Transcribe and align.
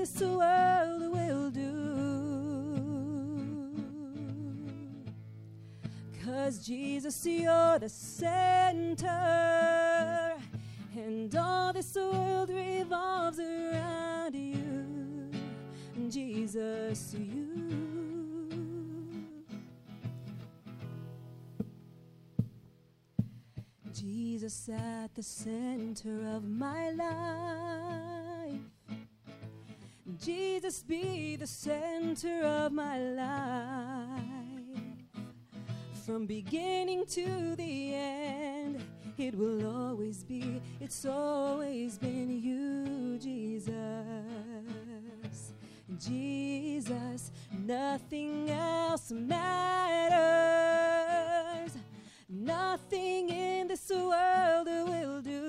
This 0.00 0.20
world 0.22 1.12
will 1.12 1.50
do. 1.50 1.70
Cause 6.24 6.66
Jesus, 6.66 7.26
you're 7.26 7.78
the 7.78 7.88
center, 7.90 9.06
and 10.96 11.36
all 11.36 11.74
this 11.74 11.94
world 11.94 12.48
revolves 12.48 13.38
around 13.40 14.34
you. 14.34 15.30
Jesus, 16.08 17.14
you. 17.18 17.58
Jesus 23.92 24.70
at 24.70 25.14
the 25.14 25.22
center 25.22 26.26
of 26.34 26.48
my 26.48 26.88
life. 26.88 28.09
Jesus 30.20 30.82
be 30.82 31.36
the 31.36 31.46
center 31.46 32.42
of 32.44 32.72
my 32.72 32.98
life. 32.98 34.20
From 36.04 36.26
beginning 36.26 37.06
to 37.06 37.56
the 37.56 37.94
end, 37.94 38.84
it 39.16 39.34
will 39.34 39.66
always 39.66 40.22
be, 40.22 40.60
it's 40.78 41.06
always 41.06 41.96
been 41.96 42.28
you, 42.42 43.18
Jesus. 43.18 43.72
Jesus, 45.98 47.32
nothing 47.58 48.50
else 48.50 49.10
matters. 49.10 49.40
Nothing 52.28 53.30
in 53.30 53.68
this 53.68 53.88
world 53.90 54.66
will 54.66 55.22
do. 55.22 55.39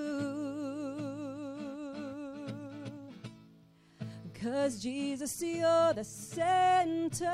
Cause 4.42 4.82
Jesus, 4.82 5.40
you're 5.44 5.94
the 5.94 6.04
center, 6.04 7.28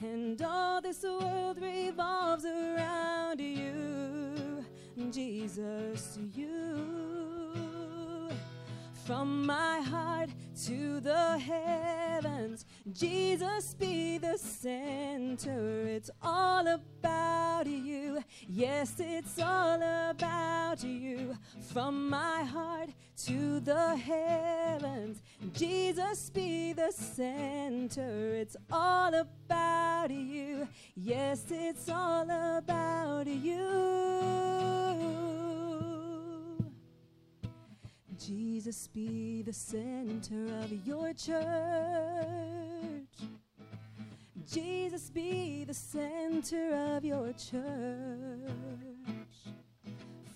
and 0.00 0.42
all 0.42 0.80
this 0.80 1.04
world 1.04 1.62
revolves 1.62 2.44
around 2.44 3.40
you. 3.40 4.64
Jesus, 5.12 6.18
you. 6.34 8.28
From 9.06 9.46
my 9.46 9.80
heart 9.80 10.30
to 10.66 11.00
the 11.00 11.38
heavens, 11.38 12.66
Jesus 12.92 13.74
be 13.74 14.18
the 14.18 14.36
center. 14.36 15.86
It's 15.86 16.10
all 16.20 16.66
about 16.66 17.66
you. 17.66 18.22
Yes, 18.48 18.94
it's 18.98 19.38
all 19.40 19.80
about 19.80 20.82
you. 20.82 21.36
From 21.72 22.08
my 22.08 22.42
heart 22.42 22.90
to 23.26 23.60
the 23.60 23.96
heavens, 23.96 25.22
Jesus 25.52 26.30
be 26.30 26.72
the 26.72 26.90
center. 26.90 28.34
It's 28.34 28.56
all 28.70 29.14
about 29.14 30.10
you. 30.10 30.66
Yes, 30.96 31.44
it's 31.50 31.88
all 31.88 32.28
about 32.28 33.26
you. 33.26 33.87
Jesus 38.68 38.88
be 38.88 39.40
the 39.40 39.52
center 39.54 40.44
of 40.62 40.70
your 40.86 41.14
church. 41.14 41.40
Jesus 44.46 45.08
be 45.08 45.64
the 45.64 45.72
center 45.72 46.94
of 46.94 47.02
your 47.02 47.32
church. 47.32 47.64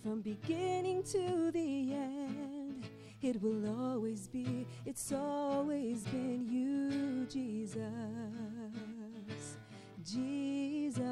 From 0.02 0.22
beginning 0.22 1.02
to 1.12 1.50
the 1.50 1.92
end, 1.92 2.86
it 3.20 3.42
will 3.42 3.68
always 3.68 4.28
be, 4.28 4.66
it's 4.86 5.12
always 5.12 6.04
been 6.04 6.48
you, 6.50 7.26
Jesus. 7.26 7.82
Jesus, 10.02 11.04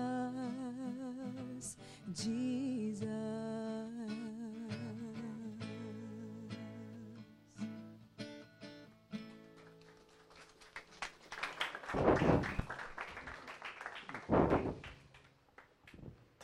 Jesus. 2.14 2.49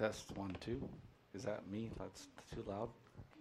Test 0.07 0.37
one, 0.37 0.57
two. 0.61 0.81
Is 1.35 1.43
that 1.43 1.69
me? 1.69 1.91
That's 1.99 2.29
too 2.55 2.63
loud. 2.69 2.91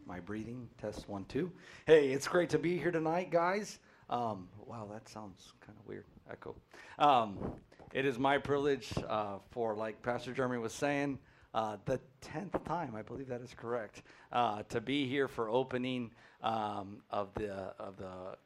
My 0.08 0.20
breathing. 0.20 0.68
Test 0.82 1.08
one, 1.08 1.24
two. 1.26 1.52
Hey, 1.86 2.08
it's 2.10 2.28
great 2.28 2.50
to 2.50 2.58
be 2.58 2.76
here 2.76 2.90
tonight, 2.90 3.30
guys. 3.30 3.78
Um, 4.10 4.48
wow, 4.66 4.90
that 4.92 5.08
sounds 5.08 5.54
kind 5.64 5.78
of 5.80 5.88
weird. 5.88 6.06
Echo. 6.28 6.56
Um, 6.98 7.38
it 7.94 8.04
is 8.04 8.18
my 8.18 8.40
privilege 8.40 8.92
uh, 9.08 9.36
for, 9.52 9.76
like 9.76 10.02
Pastor 10.02 10.34
Jeremy 10.34 10.58
was 10.58 10.74
saying, 10.74 11.20
uh, 11.54 11.78
the 11.86 12.00
tenth 12.20 12.58
time, 12.64 12.96
I 12.96 13.04
believe 13.04 13.28
that 13.28 13.42
is 13.42 13.54
correct, 13.56 14.02
uh, 14.32 14.64
to 14.70 14.82
be 14.82 15.08
here 15.08 15.28
for 15.28 15.50
opening 15.50 16.10
um, 16.42 17.04
of 17.12 17.32
the 17.36 17.76
of 17.78 17.96
the 17.98 18.38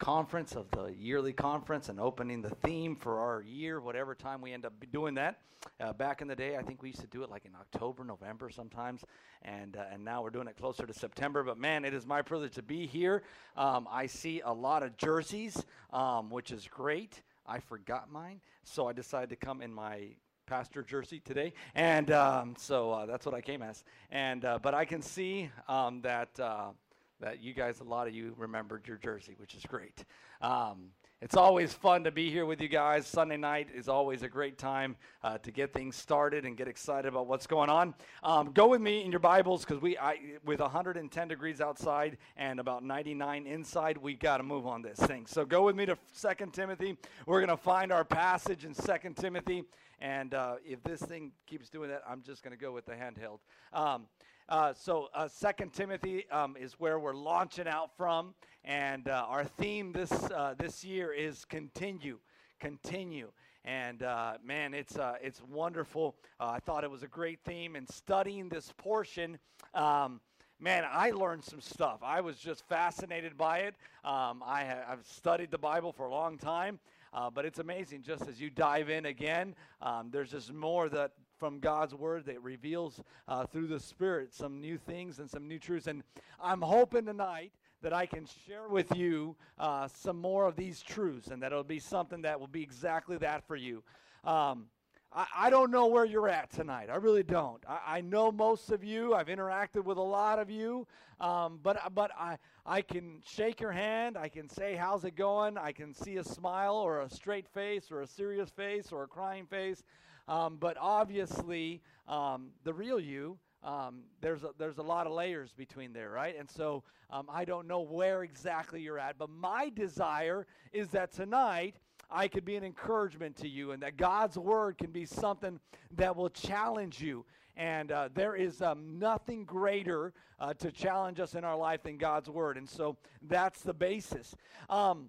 conference, 0.00 0.56
of 0.56 0.68
the 0.72 0.86
yearly 0.98 1.32
conference, 1.32 1.88
and 1.88 2.00
opening 2.00 2.42
the 2.42 2.50
theme 2.50 2.96
for 2.96 3.20
our 3.20 3.42
year, 3.42 3.80
whatever 3.80 4.14
time 4.14 4.40
we 4.40 4.52
end 4.52 4.64
up 4.64 4.72
doing 4.92 5.14
that. 5.14 5.38
Uh, 5.78 5.92
back 5.92 6.22
in 6.22 6.26
the 6.26 6.34
day, 6.34 6.56
I 6.56 6.62
think 6.62 6.82
we 6.82 6.88
used 6.88 7.02
to 7.02 7.06
do 7.06 7.22
it 7.22 7.30
like 7.30 7.44
in 7.44 7.52
October, 7.54 8.02
November 8.02 8.48
sometimes, 8.48 9.04
and 9.42 9.76
uh, 9.76 9.84
and 9.92 10.02
now 10.02 10.22
we're 10.22 10.30
doing 10.30 10.48
it 10.48 10.56
closer 10.56 10.86
to 10.86 10.94
September. 10.94 11.42
But 11.44 11.58
man, 11.58 11.84
it 11.84 11.92
is 11.92 12.06
my 12.06 12.22
privilege 12.22 12.54
to 12.54 12.62
be 12.62 12.86
here. 12.86 13.22
Um, 13.56 13.86
I 13.90 14.06
see 14.06 14.40
a 14.40 14.52
lot 14.52 14.82
of 14.82 14.96
jerseys, 14.96 15.62
um, 15.92 16.30
which 16.30 16.50
is 16.50 16.66
great. 16.66 17.20
I 17.46 17.60
forgot 17.60 18.10
mine, 18.10 18.40
so 18.64 18.88
I 18.88 18.94
decided 18.94 19.28
to 19.30 19.36
come 19.36 19.60
in 19.60 19.72
my 19.72 20.08
pastor 20.46 20.82
jersey 20.82 21.20
today, 21.20 21.52
and 21.74 22.10
um, 22.10 22.54
so 22.56 22.90
uh, 22.90 23.06
that's 23.06 23.26
what 23.26 23.34
I 23.34 23.42
came 23.42 23.60
as. 23.60 23.84
And 24.10 24.46
uh, 24.46 24.58
but 24.62 24.72
I 24.72 24.86
can 24.86 25.02
see 25.02 25.50
um, 25.68 26.00
that 26.02 26.40
uh, 26.40 26.70
that 27.20 27.42
you 27.42 27.52
guys, 27.52 27.80
a 27.80 27.84
lot 27.84 28.08
of 28.08 28.14
you 28.14 28.34
remembered 28.36 28.86
your 28.86 28.96
jersey, 28.96 29.34
which 29.38 29.54
is 29.54 29.62
great. 29.64 30.04
Um, 30.40 30.90
it's 31.20 31.36
always 31.36 31.74
fun 31.74 32.04
to 32.04 32.10
be 32.10 32.30
here 32.30 32.46
with 32.46 32.62
you 32.62 32.68
guys. 32.68 33.06
Sunday 33.06 33.36
night 33.36 33.68
is 33.74 33.90
always 33.90 34.22
a 34.22 34.28
great 34.28 34.56
time 34.56 34.96
uh, 35.22 35.36
to 35.38 35.50
get 35.50 35.74
things 35.74 35.94
started 35.94 36.46
and 36.46 36.56
get 36.56 36.66
excited 36.66 37.08
about 37.08 37.26
what's 37.26 37.46
going 37.46 37.68
on. 37.68 37.94
Um, 38.22 38.52
go 38.52 38.68
with 38.68 38.80
me 38.80 39.04
in 39.04 39.10
your 39.10 39.20
Bibles 39.20 39.62
because 39.62 39.82
we, 39.82 39.98
I, 39.98 40.16
with 40.46 40.60
110 40.60 41.28
degrees 41.28 41.60
outside 41.60 42.16
and 42.38 42.58
about 42.58 42.82
99 42.82 43.46
inside, 43.46 43.98
we 43.98 44.14
got 44.14 44.38
to 44.38 44.42
move 44.42 44.66
on 44.66 44.80
this 44.80 44.98
thing. 44.98 45.26
So 45.26 45.44
go 45.44 45.62
with 45.62 45.76
me 45.76 45.84
to 45.86 45.98
2 46.18 46.46
Timothy. 46.52 46.96
We're 47.26 47.40
going 47.40 47.50
to 47.50 47.62
find 47.62 47.92
our 47.92 48.04
passage 48.04 48.64
in 48.64 48.72
2 48.72 48.92
Timothy, 49.14 49.64
and 50.00 50.32
uh, 50.32 50.54
if 50.64 50.82
this 50.82 51.02
thing 51.02 51.32
keeps 51.46 51.68
doing 51.68 51.90
that, 51.90 52.02
I'm 52.08 52.22
just 52.22 52.42
going 52.42 52.56
to 52.56 52.60
go 52.60 52.72
with 52.72 52.86
the 52.86 52.94
handheld. 52.94 53.40
Um, 53.74 54.06
uh, 54.50 54.72
so, 54.74 55.08
uh, 55.14 55.28
Second 55.28 55.72
Timothy 55.72 56.28
um, 56.32 56.56
is 56.58 56.72
where 56.80 56.98
we're 56.98 57.14
launching 57.14 57.68
out 57.68 57.96
from, 57.96 58.34
and 58.64 59.06
uh, 59.06 59.24
our 59.28 59.44
theme 59.44 59.92
this 59.92 60.10
uh, 60.10 60.54
this 60.58 60.82
year 60.82 61.12
is 61.12 61.44
continue, 61.44 62.18
continue. 62.58 63.30
And 63.64 64.00
man, 64.42 64.74
it's 64.74 64.96
it's 65.22 65.40
wonderful. 65.42 66.16
I 66.40 66.58
thought 66.58 66.82
it 66.82 66.90
was 66.90 67.04
a 67.04 67.08
great 67.08 67.38
theme, 67.44 67.76
and 67.76 67.88
studying 67.88 68.48
this 68.48 68.72
portion. 68.76 69.38
Um, 69.72 70.20
man, 70.58 70.84
I 70.90 71.12
learned 71.12 71.44
some 71.44 71.60
stuff. 71.60 72.00
I 72.02 72.20
was 72.20 72.36
just 72.36 72.66
fascinated 72.68 73.36
by 73.36 73.60
it. 73.60 73.76
Um, 74.04 74.42
I 74.44 74.64
have 74.64 75.04
studied 75.04 75.52
the 75.52 75.58
Bible 75.58 75.92
for 75.92 76.06
a 76.06 76.10
long 76.10 76.38
time, 76.38 76.80
uh, 77.12 77.30
but 77.30 77.44
it's 77.44 77.60
amazing 77.60 78.02
just 78.02 78.26
as 78.26 78.40
you 78.40 78.50
dive 78.50 78.90
in 78.90 79.06
again, 79.06 79.54
um, 79.80 80.08
there's 80.10 80.30
just 80.30 80.52
more 80.52 80.88
that 80.88 81.12
from 81.40 81.58
God's 81.58 81.94
word 81.94 82.26
that 82.26 82.40
reveals 82.42 83.00
uh, 83.26 83.46
through 83.46 83.66
the 83.66 83.80
Spirit 83.80 84.34
some 84.34 84.60
new 84.60 84.76
things 84.76 85.18
and 85.18 85.28
some 85.28 85.48
new 85.48 85.58
truths. 85.58 85.86
And 85.86 86.04
I'm 86.40 86.60
hoping 86.60 87.06
tonight 87.06 87.52
that 87.82 87.94
I 87.94 88.04
can 88.04 88.26
share 88.46 88.68
with 88.68 88.94
you 88.94 89.34
uh, 89.58 89.88
some 89.88 90.20
more 90.20 90.46
of 90.46 90.54
these 90.54 90.82
truths 90.82 91.28
and 91.28 91.42
that 91.42 91.50
it'll 91.50 91.64
be 91.64 91.80
something 91.80 92.22
that 92.22 92.38
will 92.38 92.46
be 92.46 92.62
exactly 92.62 93.16
that 93.16 93.46
for 93.48 93.56
you. 93.56 93.82
Um, 94.22 94.66
I, 95.12 95.50
don't 95.50 95.72
know 95.72 95.88
where 95.88 96.04
you're 96.04 96.28
at 96.28 96.52
tonight. 96.52 96.88
I 96.88 96.94
really 96.94 97.24
don't. 97.24 97.60
I, 97.68 97.96
I 97.96 98.00
know 98.00 98.30
most 98.30 98.70
of 98.70 98.84
you. 98.84 99.12
I've 99.12 99.26
interacted 99.26 99.84
with 99.84 99.98
a 99.98 100.02
lot 100.02 100.38
of 100.38 100.50
you, 100.50 100.86
um, 101.20 101.58
but 101.64 101.80
but 101.94 102.12
I 102.16 102.38
I 102.64 102.82
can 102.82 103.20
shake 103.26 103.60
your 103.60 103.72
hand. 103.72 104.16
I 104.16 104.28
can 104.28 104.48
say 104.48 104.76
how's 104.76 105.04
it 105.04 105.16
going. 105.16 105.58
I 105.58 105.72
can 105.72 105.94
see 105.94 106.18
a 106.18 106.24
smile 106.24 106.76
or 106.76 107.00
a 107.00 107.10
straight 107.10 107.48
face 107.48 107.90
or 107.90 108.02
a 108.02 108.06
serious 108.06 108.50
face 108.50 108.92
or 108.92 109.02
a 109.02 109.08
crying 109.08 109.46
face. 109.46 109.82
Um, 110.30 110.56
but 110.58 110.78
obviously, 110.80 111.82
um, 112.08 112.52
the 112.64 112.72
real 112.72 112.98
you 112.98 113.38
um, 113.62 114.04
there's 114.20 114.42
a, 114.42 114.50
there's 114.58 114.78
a 114.78 114.82
lot 114.82 115.06
of 115.06 115.12
layers 115.12 115.52
between 115.52 115.92
there, 115.92 116.10
right? 116.10 116.34
And 116.38 116.48
so 116.48 116.82
um, 117.10 117.26
I 117.30 117.44
don't 117.44 117.66
know 117.66 117.80
where 117.80 118.22
exactly 118.22 118.80
you're 118.80 118.98
at, 118.98 119.18
but 119.18 119.28
my 119.28 119.70
desire 119.74 120.46
is 120.72 120.88
that 120.90 121.12
tonight 121.12 121.76
I 122.10 122.28
could 122.28 122.44
be 122.44 122.56
an 122.56 122.64
encouragement 122.64 123.36
to 123.36 123.48
you, 123.48 123.72
and 123.72 123.82
that 123.82 123.96
God's 123.96 124.38
word 124.38 124.78
can 124.78 124.90
be 124.90 125.04
something 125.04 125.60
that 125.96 126.16
will 126.16 126.30
challenge 126.30 127.00
you. 127.00 127.24
And 127.56 127.92
uh, 127.92 128.08
there 128.14 128.34
is 128.34 128.62
um, 128.62 128.98
nothing 128.98 129.44
greater 129.44 130.14
uh, 130.38 130.54
to 130.54 130.72
challenge 130.72 131.20
us 131.20 131.34
in 131.34 131.44
our 131.44 131.56
life 131.56 131.82
than 131.82 131.98
God's 131.98 132.30
word, 132.30 132.56
and 132.56 132.68
so 132.68 132.96
that's 133.22 133.60
the 133.60 133.74
basis. 133.74 134.34
Um, 134.70 135.08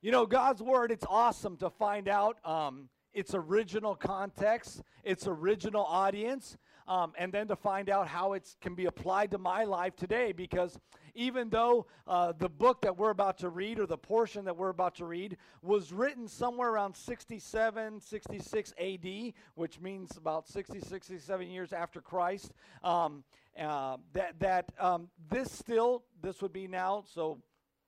you 0.00 0.12
know, 0.12 0.24
God's 0.24 0.62
word. 0.62 0.92
It's 0.92 1.04
awesome 1.08 1.56
to 1.58 1.68
find 1.68 2.08
out 2.08 2.38
um, 2.44 2.88
its 3.12 3.34
original 3.34 3.94
context, 3.94 4.82
its 5.04 5.26
original 5.26 5.84
audience 5.84 6.56
um, 6.90 7.12
and 7.16 7.32
then 7.32 7.46
to 7.46 7.54
find 7.54 7.88
out 7.88 8.08
how 8.08 8.32
it 8.32 8.56
can 8.60 8.74
be 8.74 8.86
applied 8.86 9.30
to 9.30 9.38
my 9.38 9.62
life 9.62 9.94
today. 9.94 10.32
Because 10.32 10.76
even 11.14 11.48
though 11.48 11.86
uh, 12.08 12.32
the 12.36 12.48
book 12.48 12.82
that 12.82 12.96
we're 12.96 13.10
about 13.10 13.38
to 13.38 13.48
read, 13.48 13.78
or 13.78 13.86
the 13.86 13.96
portion 13.96 14.44
that 14.46 14.56
we're 14.56 14.70
about 14.70 14.96
to 14.96 15.04
read, 15.04 15.36
was 15.62 15.92
written 15.92 16.26
somewhere 16.26 16.68
around 16.68 16.96
67, 16.96 18.00
66 18.00 18.74
AD, 18.76 19.32
which 19.54 19.80
means 19.80 20.16
about 20.16 20.48
60, 20.48 20.80
67 20.80 21.48
years 21.48 21.72
after 21.72 22.00
Christ, 22.00 22.52
um, 22.82 23.22
uh, 23.58 23.96
that, 24.12 24.40
that 24.40 24.72
um, 24.80 25.08
this 25.28 25.52
still, 25.52 26.02
this 26.22 26.42
would 26.42 26.52
be 26.52 26.66
now, 26.66 27.04
so 27.06 27.38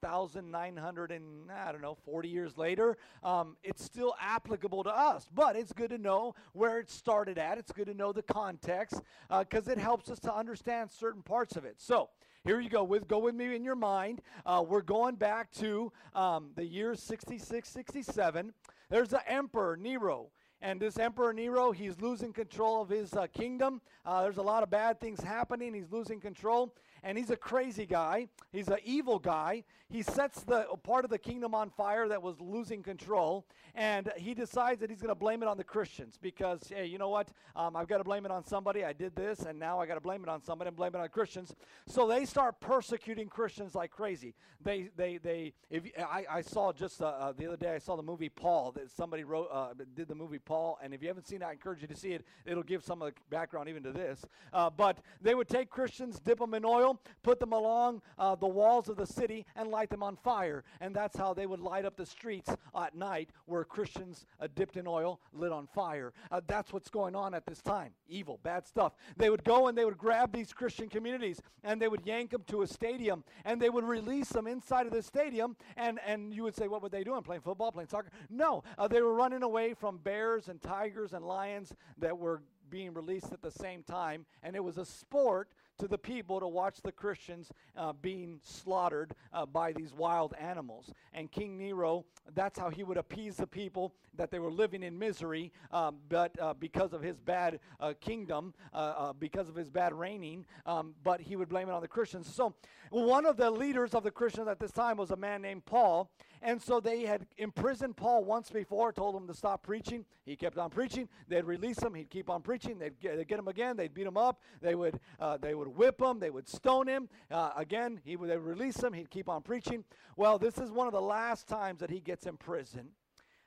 1,900 0.03 1.11
and 1.13 1.51
I 1.51 1.73
don't 1.73 1.83
know, 1.83 1.97
40 2.05 2.29
years 2.29 2.57
later, 2.57 2.97
um, 3.23 3.57
it's 3.63 3.85
still 3.85 4.15
applicable 4.21 4.85
to 4.85 4.91
us. 4.91 5.29
But 5.35 5.57
it's 5.57 5.73
good 5.73 5.91
to 5.91 5.99
know 5.99 6.35
where 6.53 6.79
it 6.79 6.91
started 6.91 7.39
at. 7.39 7.59
It's 7.59 7.73
good 7.73 7.87
to 7.87 7.95
know 7.95 8.13
the 8.13 8.23
context 8.23 9.01
because 9.29 9.69
uh, 9.69 9.73
it 9.73 9.79
helps 9.79 10.11
us 10.11 10.19
to 10.21 10.35
understand 10.35 10.91
certain 10.91 11.23
parts 11.23 11.57
of 11.57 11.65
it. 11.65 11.77
So 11.79 12.11
here 12.45 12.59
you 12.59 12.69
go. 12.69 12.83
With 12.83 13.07
go 13.07 13.19
with 13.19 13.35
me 13.35 13.55
in 13.55 13.65
your 13.65 13.77
mind. 13.77 14.21
Uh, 14.45 14.65
we're 14.67 14.83
going 14.83 15.15
back 15.15 15.53
to 15.53 15.93
um, 16.15 16.51
the 16.57 16.65
year 16.65 16.95
66, 16.95 17.69
67. 17.69 18.53
There's 18.91 19.11
the 19.11 19.31
emperor 19.31 19.77
Nero. 19.77 20.31
And 20.65 20.79
this 20.79 20.97
Emperor 20.97 21.33
Nero, 21.33 21.73
he's 21.73 22.01
losing 22.01 22.33
control 22.33 22.83
of 22.83 22.89
his 22.89 23.15
uh, 23.15 23.27
kingdom. 23.27 23.81
Uh, 24.07 24.23
there's 24.23 24.37
a 24.37 24.43
lot 24.43 24.63
of 24.63 24.71
bad 24.71 25.01
things 25.01 25.21
happening. 25.21 25.75
He's 25.75 25.91
losing 25.91 26.21
control 26.21 26.73
and 27.03 27.19
he's 27.19 27.31
a 27.31 27.37
crazy 27.37 27.87
guy. 27.87 28.29
He's 28.53 28.69
an 28.69 28.79
evil 28.85 29.19
guy. 29.19 29.65
He 29.91 30.03
sets 30.03 30.43
the 30.43 30.67
part 30.83 31.05
of 31.05 31.11
the 31.11 31.19
kingdom 31.19 31.55
on 31.55 31.69
fire 31.69 32.09
that 32.09 32.23
was 32.23 32.41
losing 32.41 32.83
control, 32.83 33.47
and 33.75 34.11
he 34.17 34.33
decides 34.33 34.81
that 34.81 34.89
he's 34.89 35.01
going 35.01 35.11
to 35.11 35.15
blame 35.15 35.43
it 35.43 35.49
on 35.49 35.59
the 35.59 35.65
Christians 35.65 36.19
because, 36.21 36.61
hey, 36.75 36.87
you 36.87 36.97
know 36.97 37.11
what? 37.11 37.29
Um, 37.55 37.77
I've 37.77 37.89
got 37.89 37.99
to 37.99 38.05
blame 38.05 38.25
it 38.25 38.31
on 38.31 38.45
somebody. 38.45 38.85
I 38.85 38.95
did 38.95 39.15
this, 39.15 39.41
and 39.41 39.59
now 39.59 39.81
I 39.81 39.87
got 39.87 39.95
to 39.95 40.01
blame 40.01 40.23
it 40.23 40.29
on 40.29 40.43
somebody 40.43 40.69
and 40.69 40.77
blame 40.77 40.95
it 40.95 40.99
on 40.99 41.09
Christians. 41.09 41.55
So 41.87 42.07
they 42.07 42.25
start 42.25 42.61
persecuting 42.61 43.29
Christians 43.29 43.75
like 43.75 43.91
crazy. 43.91 44.35
They, 44.65 44.89
they, 44.97 45.19
they. 45.19 45.53
If 45.71 45.85
I, 45.99 46.25
I 46.31 46.41
saw 46.41 46.73
just 46.73 47.03
uh, 47.03 47.07
uh, 47.07 47.33
the 47.33 47.47
other 47.47 47.57
day, 47.57 47.75
I 47.75 47.79
saw 47.79 47.97
the 47.97 48.03
movie 48.03 48.31
Paul 48.31 48.73
that 48.73 48.91
somebody 48.91 49.25
wrote, 49.25 49.49
uh, 49.53 49.75
did 49.95 50.09
the 50.09 50.15
movie 50.15 50.39
Paul, 50.39 50.79
and 50.83 50.95
if 50.95 51.03
you 51.03 51.09
haven't 51.09 51.27
seen 51.27 51.43
it, 51.43 51.45
I 51.45 51.53
encourage 51.53 51.83
you 51.83 51.89
to 51.89 51.97
see 51.97 52.13
it. 52.13 52.25
It'll 52.47 52.63
give 52.63 52.83
some 52.83 53.03
of 53.03 53.13
the 53.13 53.21
background 53.29 53.69
even 53.69 53.83
to 53.83 53.93
this. 53.93 54.25
Uh, 54.53 54.71
but 54.71 54.99
they 55.21 55.35
would 55.35 55.49
take 55.49 55.69
Christians, 55.69 56.19
dip 56.19 56.39
them 56.39 56.55
in 56.55 56.65
oil 56.65 56.92
put 57.23 57.41
them 57.41 57.53
along 57.53 58.03
uh, 58.19 58.35
the 58.35 58.47
walls 58.47 58.89
of 58.89 58.97
the 58.97 59.07
city, 59.07 59.47
and 59.57 59.71
light 59.71 59.91
them 59.91 60.03
on 60.03 60.17
fire. 60.17 60.65
And 60.81 60.95
that's 60.95 61.17
how 61.17 61.35
they 61.35 61.47
would 61.47 61.61
light 61.61 61.85
up 61.85 61.97
the 61.97 62.07
streets 62.07 62.51
at 62.79 62.95
night 62.95 63.31
where 63.47 63.65
Christians 63.65 64.27
uh, 64.41 64.49
dipped 64.55 64.77
in 64.77 64.87
oil, 64.87 65.21
lit 65.33 65.53
on 65.53 65.67
fire. 65.67 66.13
Uh, 66.31 66.41
that's 66.47 66.73
what's 66.73 66.91
going 66.91 67.15
on 67.15 67.35
at 67.35 67.47
this 67.47 67.61
time. 67.61 67.93
Evil, 68.09 68.39
bad 68.43 68.67
stuff. 68.67 68.95
They 69.17 69.31
would 69.31 69.45
go 69.45 69.69
and 69.69 69.77
they 69.77 69.85
would 69.85 69.99
grab 69.99 70.33
these 70.33 70.53
Christian 70.53 70.89
communities 70.89 71.41
and 71.65 71.81
they 71.81 71.89
would 71.89 72.07
yank 72.07 72.31
them 72.31 72.43
to 72.49 72.63
a 72.63 72.67
stadium 72.67 73.25
and 73.45 73.61
they 73.61 73.71
would 73.71 73.85
release 73.85 74.29
them 74.29 74.47
inside 74.47 74.87
of 74.87 74.93
the 74.93 75.03
stadium. 75.03 75.57
And, 75.77 75.99
and 76.07 76.35
you 76.35 76.43
would 76.45 76.57
say, 76.57 76.69
what 76.69 76.83
were 76.83 76.89
they 76.89 77.05
doing? 77.05 77.23
Playing 77.23 77.43
football, 77.43 77.73
playing 77.73 77.89
soccer? 77.89 78.11
No, 78.31 78.63
uh, 78.79 78.89
they 78.89 79.03
were 79.03 79.15
running 79.15 79.43
away 79.43 79.75
from 79.75 79.99
bears 79.99 80.49
and 80.49 80.61
tigers 80.61 81.13
and 81.13 81.25
lions 81.25 81.73
that 81.99 82.17
were 82.17 82.43
being 82.71 82.95
released 82.95 83.33
at 83.33 83.43
the 83.43 83.51
same 83.51 83.83
time. 83.83 84.25
And 84.43 84.57
it 84.57 84.65
was 84.65 84.79
a 84.79 84.85
sport 84.85 85.51
to 85.83 85.89
the 85.89 85.99
people 85.99 86.39
to 86.39 86.47
watch 86.47 86.81
the 86.81 86.93
Christians 86.93 87.51
uh, 87.77 87.93
being 87.93 88.39
slaughtered 88.45 89.17
uh, 89.33 89.45
by 89.45 89.73
these 89.73 89.93
wild 89.93 90.33
animals. 90.39 90.93
And 91.13 91.29
King 91.29 91.59
Nero, 91.59 92.05
that's 92.37 92.57
how 92.57 92.71
he 92.71 92.85
would 92.85 92.97
appease 92.97 93.35
the 93.35 93.49
people 93.49 93.93
that 94.15 94.31
they 94.31 94.39
were 94.39 94.51
living 94.51 94.85
in 94.85 94.97
misery, 94.97 95.51
um, 95.73 95.97
but 96.09 96.39
uh, 96.41 96.55
because 96.55 96.93
of 96.93 97.03
his 97.03 97.19
bad 97.19 97.59
uh, 97.81 97.95
kingdom, 98.01 98.55
uh, 98.73 99.13
because 99.15 99.49
of 99.49 99.57
his 99.57 99.71
bad 99.71 99.93
reigning, 99.93 100.45
um, 100.67 100.95
but 101.03 101.21
he 101.21 101.35
would 101.35 101.49
blame 101.49 101.69
it 101.69 101.73
on 101.73 101.83
the 101.83 101.89
Christians. 101.89 102.33
So 102.33 102.55
one 102.91 103.27
of 103.27 103.37
the 103.37 103.51
leaders 103.51 103.95
of 103.95 104.05
the 104.05 104.11
Christians 104.11 104.47
at 104.47 104.61
this 104.61 104.71
time 104.71 104.99
was 104.99 105.11
a 105.11 105.17
man 105.17 105.43
named 105.43 105.65
Paul. 105.65 106.11
And 106.45 106.61
so 106.61 106.81
they 106.81 107.03
had 107.03 107.25
imprisoned 107.39 107.97
Paul 107.97 108.25
once 108.25 108.51
before, 108.51 108.93
told 108.93 109.15
him 109.15 109.29
to 109.29 109.35
stop 109.35 109.63
preaching. 109.63 110.05
He 110.27 110.35
kept 110.35 110.59
on 110.59 110.71
preaching. 110.71 111.09
They'd 111.29 111.45
release 111.45 111.81
him. 111.81 111.95
He'd 111.95 112.11
keep 112.11 112.29
on 112.29 112.43
preaching. 112.43 112.81
They'd 112.81 112.99
get, 112.99 113.17
they'd 113.17 113.29
get 113.29 113.39
him 113.39 113.47
again. 113.47 113.77
They'd 113.77 113.95
beat 113.95 114.09
him 114.09 114.17
up. 114.17 114.41
They 114.61 114.75
would, 114.75 114.99
they 115.41 115.55
would 115.55 115.72
whip 115.77 116.01
him. 116.01 116.19
They 116.21 116.31
would 116.31 116.49
stone 116.49 116.87
him. 116.87 117.09
Uh, 117.31 117.51
again, 117.57 118.01
he 118.05 118.17
would, 118.17 118.31
release 118.31 118.83
him. 118.83 118.93
He'd 118.93 119.11
keep 119.11 119.29
on 119.29 119.43
preaching. 119.43 119.85
Well, 120.17 120.39
this 120.39 120.59
is 120.59 120.71
one 120.71 120.87
of 120.87 120.93
the 120.93 121.01
last 121.01 121.49
times 121.49 121.81
that 121.81 121.91
he 121.91 122.01
gets 122.01 122.27
in 122.27 122.37
prison. 122.37 122.91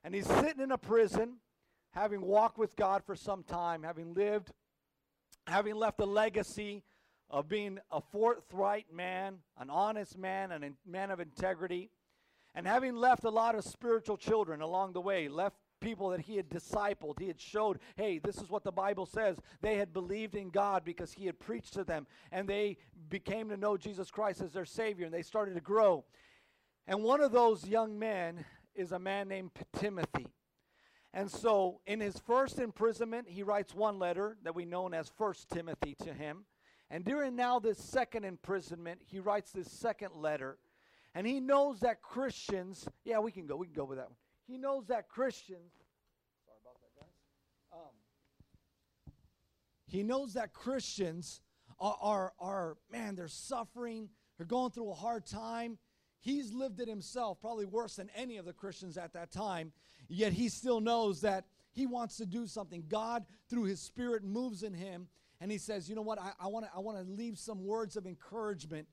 And 0.04 0.14
he's 0.14 0.28
sitting 0.28 0.62
in 0.62 0.72
a 0.72 0.78
prison, 0.78 1.38
having 1.92 2.22
walked 2.22 2.58
with 2.58 2.76
God 2.76 3.04
for 3.04 3.16
some 3.16 3.44
time, 3.44 3.84
having 3.84 4.14
lived, 4.14 4.52
having 5.48 5.76
left 5.76 6.00
a 6.00 6.06
legacy 6.06 6.84
of 7.30 7.48
being 7.48 7.80
a 7.92 8.02
forthright 8.02 8.94
man, 8.94 9.40
an 9.58 9.70
honest 9.70 10.18
man, 10.18 10.52
and 10.52 10.64
a 10.64 10.72
man 10.86 11.10
of 11.10 11.20
integrity. 11.20 11.90
And 12.54 12.66
having 12.66 12.96
left 12.96 13.24
a 13.24 13.30
lot 13.30 13.56
of 13.56 13.64
spiritual 13.64 14.18
children 14.18 14.62
along 14.62 14.94
the 14.94 15.02
way, 15.02 15.28
left 15.28 15.58
people 15.86 16.10
that 16.10 16.22
he 16.22 16.36
had 16.36 16.50
discipled, 16.50 17.20
he 17.20 17.28
had 17.28 17.40
showed, 17.40 17.80
hey, 17.96 18.18
this 18.18 18.38
is 18.38 18.50
what 18.50 18.64
the 18.64 18.72
Bible 18.72 19.06
says. 19.06 19.38
They 19.62 19.76
had 19.76 19.94
believed 19.94 20.36
in 20.36 20.50
God 20.50 20.84
because 20.84 21.14
he 21.14 21.28
had 21.28 21.40
preached 21.40 21.74
to 21.74 21.84
them, 21.84 22.08
and 22.32 22.50
they 22.50 22.78
became 23.10 23.50
to 23.50 23.58
know 23.58 23.78
Jesus 23.78 24.10
Christ 24.10 24.42
as 24.42 24.52
their 24.52 24.66
Savior, 24.66 25.06
and 25.06 25.14
they 25.14 25.22
started 25.22 25.54
to 25.54 25.62
grow. 25.62 26.04
And 26.88 27.04
one 27.04 27.22
of 27.22 27.32
those 27.32 27.68
young 27.68 28.00
men 28.00 28.44
is 28.74 28.92
a 28.92 29.00
man 29.00 29.28
named 29.28 29.52
Timothy. 29.78 30.28
And 31.14 31.30
so, 31.30 31.80
in 31.86 32.00
his 32.00 32.18
first 32.18 32.60
imprisonment, 32.60 33.30
he 33.30 33.44
writes 33.44 33.74
one 33.74 34.00
letter 34.00 34.38
that 34.44 34.56
we 34.56 34.66
know 34.66 34.90
as 34.90 35.12
First 35.18 35.50
Timothy 35.50 35.96
to 36.04 36.14
him. 36.14 36.46
And 36.90 37.06
during 37.06 37.36
now 37.36 37.60
this 37.60 37.78
second 37.78 38.26
imprisonment, 38.26 39.02
he 39.06 39.20
writes 39.20 39.52
this 39.52 39.72
second 39.72 40.16
letter 40.16 40.58
and 41.16 41.26
he 41.26 41.40
knows 41.40 41.80
that 41.80 42.02
Christians, 42.02 42.88
yeah, 43.06 43.20
we 43.20 43.32
can 43.32 43.48
go, 43.48 43.56
we 43.56 43.68
can 43.68 43.74
go 43.74 43.86
with 43.86 43.98
that 43.98 44.10
one. 44.10 44.18
He 44.48 44.58
knows 44.58 44.88
that 44.88 45.10
Christians, 45.10 45.74
sorry 46.46 46.58
about 46.62 46.80
that, 46.82 47.00
guys. 47.00 47.10
Um, 47.74 47.94
he 49.88 50.04
knows 50.04 50.34
that 50.34 50.54
Christians 50.54 51.42
are, 51.80 51.98
are, 52.02 52.34
are, 52.40 52.78
man, 52.92 53.16
they're 53.16 53.28
suffering, 53.28 54.10
they're 54.38 54.46
going 54.46 54.72
through 54.72 54.92
a 54.92 54.96
hard 54.96 55.26
time. 55.26 55.78
He's 56.20 56.54
lived 56.54 56.80
it 56.80 56.88
himself, 56.88 57.40
probably 57.40 57.66
worse 57.66 57.96
than 57.96 58.10
any 58.16 58.38
of 58.38 58.46
the 58.46 58.54
Christians 58.54 58.98
at 58.98 59.14
that 59.14 59.32
time, 59.32 59.72
yet 60.08 60.34
he 60.34 60.50
still 60.50 60.82
knows 60.82 61.22
that 61.22 61.46
he 61.72 61.86
wants 61.86 62.18
to 62.18 62.26
do 62.26 62.48
something. 62.48 62.86
God, 62.88 63.26
through 63.50 63.66
his 63.66 63.80
Spirit, 63.80 64.24
moves 64.24 64.64
in 64.64 64.74
him, 64.74 65.08
and 65.40 65.52
he 65.52 65.58
says, 65.58 65.90
You 65.90 65.96
know 65.96 66.02
what? 66.02 66.20
I, 66.20 66.32
I 66.40 66.48
want 66.48 66.66
to 66.66 66.72
I 66.76 66.80
wanna 66.80 67.04
leave 67.04 67.38
some 67.38 67.64
words 67.64 67.96
of 67.96 68.08
encouragement 68.08 68.88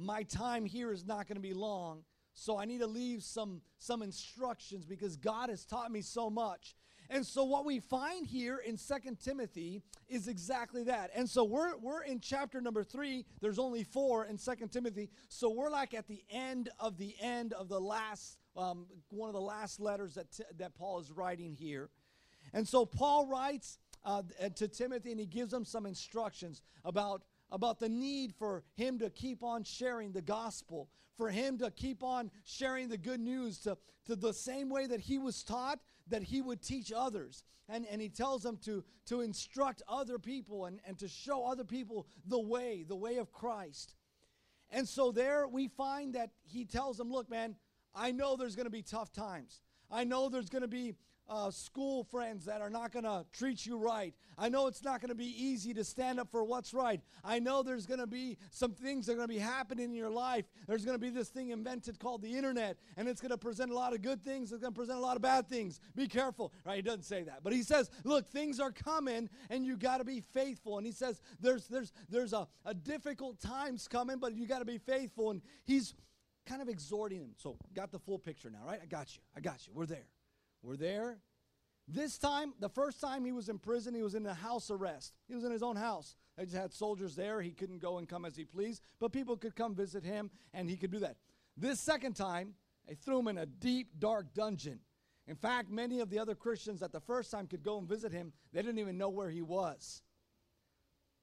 my 0.00 0.22
time 0.22 0.64
here 0.64 0.92
is 0.92 1.04
not 1.04 1.26
going 1.28 1.36
to 1.36 1.42
be 1.42 1.52
long. 1.52 2.02
So 2.40 2.58
I 2.58 2.64
need 2.64 2.80
to 2.80 2.86
leave 2.86 3.22
some, 3.22 3.60
some 3.76 4.00
instructions 4.00 4.86
because 4.86 5.14
God 5.14 5.50
has 5.50 5.66
taught 5.66 5.92
me 5.92 6.00
so 6.00 6.30
much. 6.30 6.74
And 7.10 7.26
so 7.26 7.44
what 7.44 7.66
we 7.66 7.80
find 7.80 8.26
here 8.26 8.56
in 8.56 8.78
Second 8.78 9.20
Timothy 9.20 9.82
is 10.08 10.26
exactly 10.26 10.84
that. 10.84 11.10
And 11.14 11.28
so 11.28 11.44
we're, 11.44 11.76
we're 11.76 12.02
in 12.02 12.18
chapter 12.18 12.62
number 12.62 12.82
three. 12.82 13.26
There's 13.42 13.58
only 13.58 13.84
four 13.84 14.24
in 14.24 14.38
Second 14.38 14.70
Timothy. 14.70 15.10
So 15.28 15.50
we're 15.50 15.68
like 15.68 15.92
at 15.92 16.08
the 16.08 16.22
end 16.30 16.70
of 16.78 16.96
the 16.96 17.14
end 17.20 17.52
of 17.52 17.68
the 17.68 17.78
last, 17.78 18.38
um, 18.56 18.86
one 19.10 19.28
of 19.28 19.34
the 19.34 19.40
last 19.42 19.78
letters 19.78 20.14
that, 20.14 20.32
t- 20.32 20.44
that 20.56 20.74
Paul 20.74 20.98
is 20.98 21.12
writing 21.12 21.54
here. 21.54 21.90
And 22.54 22.66
so 22.66 22.86
Paul 22.86 23.26
writes 23.26 23.76
uh, 24.02 24.22
to 24.54 24.66
Timothy 24.66 25.10
and 25.10 25.20
he 25.20 25.26
gives 25.26 25.52
him 25.52 25.66
some 25.66 25.84
instructions 25.84 26.62
about 26.86 27.22
about 27.52 27.78
the 27.78 27.88
need 27.88 28.34
for 28.34 28.62
him 28.74 28.98
to 28.98 29.10
keep 29.10 29.42
on 29.42 29.64
sharing 29.64 30.12
the 30.12 30.22
gospel, 30.22 30.88
for 31.16 31.30
him 31.30 31.58
to 31.58 31.70
keep 31.70 32.02
on 32.02 32.30
sharing 32.44 32.88
the 32.88 32.98
good 32.98 33.20
news 33.20 33.58
to, 33.60 33.76
to 34.06 34.16
the 34.16 34.32
same 34.32 34.68
way 34.68 34.86
that 34.86 35.00
he 35.00 35.18
was 35.18 35.42
taught, 35.42 35.80
that 36.08 36.22
he 36.22 36.40
would 36.40 36.62
teach 36.62 36.92
others. 36.94 37.44
And, 37.68 37.86
and 37.86 38.00
he 38.00 38.08
tells 38.08 38.42
them 38.42 38.58
to, 38.64 38.84
to 39.06 39.20
instruct 39.20 39.82
other 39.88 40.18
people 40.18 40.66
and, 40.66 40.80
and 40.86 40.98
to 40.98 41.08
show 41.08 41.46
other 41.46 41.64
people 41.64 42.06
the 42.26 42.40
way, 42.40 42.84
the 42.86 42.96
way 42.96 43.18
of 43.18 43.32
Christ. 43.32 43.94
And 44.70 44.88
so 44.88 45.12
there 45.12 45.46
we 45.46 45.68
find 45.68 46.14
that 46.14 46.30
he 46.42 46.64
tells 46.64 46.96
them, 46.96 47.10
Look, 47.10 47.30
man, 47.30 47.56
I 47.94 48.12
know 48.12 48.36
there's 48.36 48.56
going 48.56 48.66
to 48.66 48.70
be 48.70 48.82
tough 48.82 49.12
times. 49.12 49.60
I 49.90 50.04
know 50.04 50.28
there's 50.28 50.48
going 50.48 50.62
to 50.62 50.68
be 50.68 50.94
uh, 51.28 51.50
school 51.50 52.04
friends 52.04 52.44
that 52.46 52.60
are 52.60 52.70
not 52.70 52.92
going 52.92 53.04
to 53.04 53.24
treat 53.32 53.64
you 53.64 53.76
right. 53.76 54.14
I 54.36 54.48
know 54.48 54.66
it's 54.66 54.82
not 54.82 55.00
going 55.00 55.10
to 55.10 55.14
be 55.14 55.26
easy 55.26 55.72
to 55.74 55.84
stand 55.84 56.18
up 56.18 56.30
for 56.30 56.44
what's 56.44 56.74
right. 56.74 57.00
I 57.22 57.38
know 57.38 57.62
there's 57.62 57.86
going 57.86 58.00
to 58.00 58.06
be 58.06 58.38
some 58.50 58.72
things 58.72 59.06
that 59.06 59.12
are 59.12 59.16
going 59.16 59.28
to 59.28 59.34
be 59.34 59.40
happening 59.40 59.84
in 59.84 59.94
your 59.94 60.10
life. 60.10 60.46
There's 60.66 60.84
going 60.84 60.96
to 60.96 61.00
be 61.00 61.10
this 61.10 61.28
thing 61.28 61.50
invented 61.50 61.98
called 61.98 62.22
the 62.22 62.36
internet, 62.36 62.78
and 62.96 63.08
it's 63.08 63.20
going 63.20 63.30
to 63.30 63.38
present 63.38 63.70
a 63.70 63.74
lot 63.74 63.92
of 63.92 64.02
good 64.02 64.24
things. 64.24 64.50
It's 64.50 64.60
going 64.60 64.72
to 64.72 64.78
present 64.78 64.98
a 64.98 65.02
lot 65.02 65.16
of 65.16 65.22
bad 65.22 65.48
things. 65.48 65.80
Be 65.94 66.08
careful. 66.08 66.52
Right? 66.64 66.76
He 66.76 66.82
doesn't 66.82 67.04
say 67.04 67.22
that, 67.24 67.42
but 67.42 67.52
he 67.52 67.62
says, 67.62 67.90
"Look, 68.04 68.26
things 68.28 68.58
are 68.58 68.72
coming, 68.72 69.28
and 69.50 69.64
you 69.64 69.76
got 69.76 69.98
to 69.98 70.04
be 70.04 70.22
faithful." 70.32 70.78
And 70.78 70.86
he 70.86 70.92
says, 70.92 71.20
"There's 71.40 71.66
there's 71.68 71.92
there's 72.08 72.32
a, 72.32 72.48
a 72.64 72.74
difficult 72.74 73.40
times 73.40 73.88
coming, 73.88 74.18
but 74.18 74.34
you 74.34 74.46
got 74.46 74.60
to 74.60 74.64
be 74.64 74.78
faithful." 74.78 75.30
And 75.30 75.42
he's 75.64 75.94
kind 76.46 76.62
of 76.62 76.68
exhorting 76.68 77.20
him. 77.20 77.30
So, 77.36 77.56
got 77.74 77.92
the 77.92 77.98
full 77.98 78.18
picture 78.18 78.50
now, 78.50 78.66
right? 78.66 78.80
I 78.82 78.86
got 78.86 79.14
you. 79.14 79.22
I 79.36 79.40
got 79.40 79.66
you. 79.66 79.72
We're 79.74 79.86
there. 79.86 80.06
We're 80.62 80.76
there. 80.76 81.18
This 81.88 82.18
time, 82.18 82.54
the 82.60 82.68
first 82.68 83.00
time 83.00 83.24
he 83.24 83.32
was 83.32 83.48
in 83.48 83.58
prison, 83.58 83.94
he 83.94 84.02
was 84.02 84.14
in 84.14 84.24
a 84.26 84.34
house 84.34 84.70
arrest. 84.70 85.12
He 85.26 85.34
was 85.34 85.44
in 85.44 85.50
his 85.50 85.62
own 85.62 85.76
house. 85.76 86.14
They 86.36 86.44
just 86.44 86.56
had 86.56 86.72
soldiers 86.72 87.16
there. 87.16 87.40
He 87.40 87.50
couldn't 87.50 87.80
go 87.80 87.98
and 87.98 88.08
come 88.08 88.24
as 88.24 88.36
he 88.36 88.44
pleased, 88.44 88.82
but 89.00 89.12
people 89.12 89.36
could 89.36 89.56
come 89.56 89.74
visit 89.74 90.04
him, 90.04 90.30
and 90.54 90.70
he 90.70 90.76
could 90.76 90.92
do 90.92 91.00
that. 91.00 91.16
This 91.56 91.80
second 91.80 92.14
time, 92.14 92.54
they 92.86 92.94
threw 92.94 93.18
him 93.18 93.28
in 93.28 93.38
a 93.38 93.46
deep, 93.46 93.98
dark 93.98 94.32
dungeon. 94.34 94.80
In 95.26 95.34
fact, 95.34 95.70
many 95.70 96.00
of 96.00 96.10
the 96.10 96.18
other 96.18 96.34
Christians 96.34 96.80
that 96.80 96.92
the 96.92 97.00
first 97.00 97.30
time 97.30 97.46
could 97.46 97.62
go 97.62 97.78
and 97.78 97.88
visit 97.88 98.12
him, 98.12 98.32
they 98.52 98.62
didn't 98.62 98.78
even 98.78 98.98
know 98.98 99.08
where 99.08 99.30
he 99.30 99.42
was. 99.42 100.02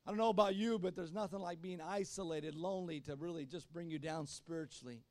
I 0.05 0.11
don't 0.11 0.17
know 0.17 0.29
about 0.29 0.55
you, 0.55 0.79
but 0.79 0.95
there's 0.95 1.13
nothing 1.13 1.39
like 1.39 1.61
being 1.61 1.81
isolated, 1.81 2.55
lonely 2.55 3.01
to 3.01 3.15
really 3.15 3.45
just 3.45 3.71
bring 3.71 3.89
you 3.89 3.99
down 3.99 4.25
spiritually. 4.25 5.01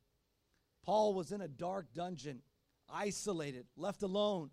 Paul 0.83 1.14
was 1.14 1.33
in 1.33 1.42
a 1.42 1.49
dark 1.49 1.92
dungeon, 1.92 2.40
isolated, 2.93 3.66
left 3.76 4.02
alone. 4.02 4.50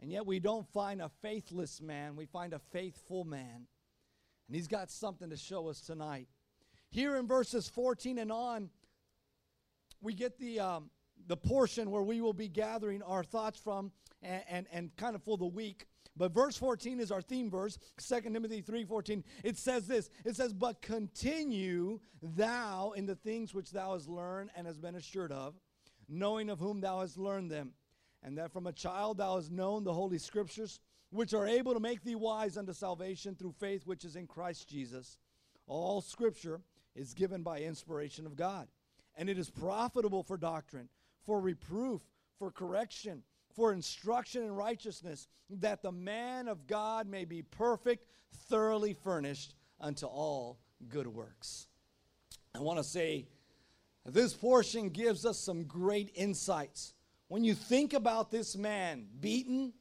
And 0.00 0.10
yet 0.10 0.26
we 0.26 0.40
don't 0.40 0.66
find 0.72 1.00
a 1.00 1.10
faithless 1.22 1.80
man, 1.80 2.16
we 2.16 2.26
find 2.26 2.52
a 2.52 2.58
faithful 2.58 3.24
man. 3.24 3.66
And 4.48 4.56
he's 4.56 4.68
got 4.68 4.90
something 4.90 5.30
to 5.30 5.36
show 5.36 5.68
us 5.68 5.80
tonight. 5.80 6.28
Here 6.90 7.16
in 7.16 7.26
verses 7.26 7.68
14 7.68 8.18
and 8.18 8.32
on, 8.32 8.70
we 10.00 10.12
get 10.12 10.38
the, 10.38 10.60
um, 10.60 10.90
the 11.26 11.36
portion 11.36 11.90
where 11.90 12.02
we 12.02 12.20
will 12.20 12.32
be 12.32 12.48
gathering 12.48 13.02
our 13.02 13.22
thoughts 13.22 13.58
from 13.58 13.92
and, 14.22 14.42
and, 14.48 14.66
and 14.72 14.96
kind 14.96 15.14
of 15.14 15.22
for 15.22 15.36
the 15.36 15.46
week. 15.46 15.86
But 16.16 16.32
verse 16.32 16.56
14 16.56 17.00
is 17.00 17.10
our 17.10 17.22
theme 17.22 17.50
verse, 17.50 17.78
2 17.96 18.20
Timothy 18.20 18.60
3:14. 18.60 19.24
It 19.42 19.56
says 19.56 19.86
this. 19.86 20.10
It 20.24 20.36
says, 20.36 20.52
"But 20.52 20.82
continue 20.82 22.00
thou 22.20 22.92
in 22.92 23.06
the 23.06 23.14
things 23.14 23.54
which 23.54 23.70
thou 23.70 23.94
hast 23.94 24.08
learned 24.08 24.50
and 24.54 24.66
hast 24.66 24.82
been 24.82 24.94
assured 24.94 25.32
of, 25.32 25.54
knowing 26.08 26.50
of 26.50 26.58
whom 26.58 26.80
thou 26.80 27.00
hast 27.00 27.18
learned 27.18 27.50
them, 27.50 27.72
and 28.22 28.38
that 28.38 28.52
from 28.52 28.66
a 28.66 28.72
child 28.72 29.18
thou 29.18 29.36
hast 29.36 29.50
known 29.50 29.84
the 29.84 29.92
holy 29.92 30.18
scriptures, 30.18 30.80
which 31.10 31.34
are 31.34 31.46
able 31.46 31.74
to 31.74 31.80
make 31.80 32.02
thee 32.02 32.14
wise 32.14 32.56
unto 32.56 32.72
salvation 32.72 33.34
through 33.34 33.52
faith 33.52 33.86
which 33.86 34.04
is 34.04 34.16
in 34.16 34.26
Christ 34.26 34.68
Jesus. 34.68 35.18
All 35.66 36.00
scripture 36.00 36.60
is 36.94 37.14
given 37.14 37.42
by 37.42 37.60
inspiration 37.60 38.26
of 38.26 38.36
God, 38.36 38.68
and 39.16 39.28
it 39.28 39.38
is 39.38 39.50
profitable 39.50 40.22
for 40.22 40.36
doctrine, 40.36 40.88
for 41.24 41.40
reproof, 41.40 42.02
for 42.38 42.50
correction, 42.50 43.22
for 43.54 43.72
instruction 43.72 44.42
in 44.42 44.52
righteousness, 44.52 45.28
that 45.50 45.82
the 45.82 45.92
man 45.92 46.48
of 46.48 46.66
God 46.66 47.06
may 47.06 47.24
be 47.24 47.42
perfect, 47.42 48.06
thoroughly 48.48 48.94
furnished 48.94 49.54
unto 49.80 50.06
all 50.06 50.58
good 50.88 51.06
works. 51.06 51.68
I 52.54 52.60
want 52.60 52.78
to 52.78 52.84
say 52.84 53.26
this 54.04 54.34
portion 54.34 54.88
gives 54.88 55.24
us 55.24 55.38
some 55.38 55.64
great 55.64 56.10
insights 56.14 56.94
when 57.32 57.44
you 57.44 57.54
think 57.54 57.94
about 57.94 58.30
this 58.30 58.58
man, 58.58 59.06
beaten, 59.18 59.72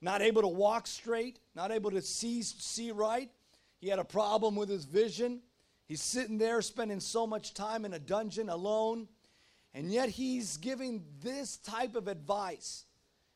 not 0.00 0.22
able 0.22 0.42
to 0.42 0.46
walk 0.46 0.86
straight, 0.86 1.40
not 1.52 1.72
able 1.72 1.90
to 1.90 2.00
see, 2.00 2.42
see 2.42 2.92
right, 2.92 3.28
he 3.80 3.88
had 3.88 3.98
a 3.98 4.04
problem 4.04 4.54
with 4.54 4.68
his 4.68 4.84
vision. 4.84 5.40
He's 5.88 6.00
sitting 6.00 6.38
there 6.38 6.62
spending 6.62 7.00
so 7.00 7.26
much 7.26 7.54
time 7.54 7.84
in 7.84 7.92
a 7.92 7.98
dungeon 7.98 8.48
alone, 8.48 9.08
and 9.74 9.90
yet 9.90 10.10
he's 10.10 10.58
giving 10.58 11.02
this 11.20 11.56
type 11.56 11.96
of 11.96 12.06
advice. 12.06 12.84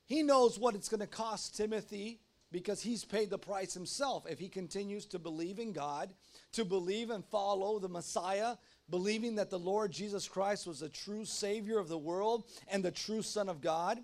He 0.04 0.22
knows 0.22 0.60
what 0.60 0.76
it's 0.76 0.88
going 0.88 1.00
to 1.00 1.08
cost 1.08 1.56
Timothy 1.56 2.20
because 2.52 2.80
he's 2.80 3.04
paid 3.04 3.30
the 3.30 3.36
price 3.36 3.74
himself 3.74 4.26
if 4.30 4.38
he 4.38 4.48
continues 4.48 5.06
to 5.06 5.18
believe 5.18 5.58
in 5.58 5.72
God, 5.72 6.14
to 6.52 6.64
believe 6.64 7.10
and 7.10 7.24
follow 7.24 7.80
the 7.80 7.88
Messiah, 7.88 8.54
believing 8.88 9.36
that 9.36 9.50
the 9.50 9.58
Lord 9.58 9.90
Jesus 9.90 10.28
Christ 10.28 10.66
was 10.66 10.80
the 10.80 10.88
true 10.88 11.24
Savior 11.24 11.78
of 11.78 11.88
the 11.88 11.98
world 11.98 12.44
and 12.68 12.84
the 12.84 12.90
true 12.90 13.22
Son 13.22 13.48
of 13.48 13.60
God. 13.60 13.98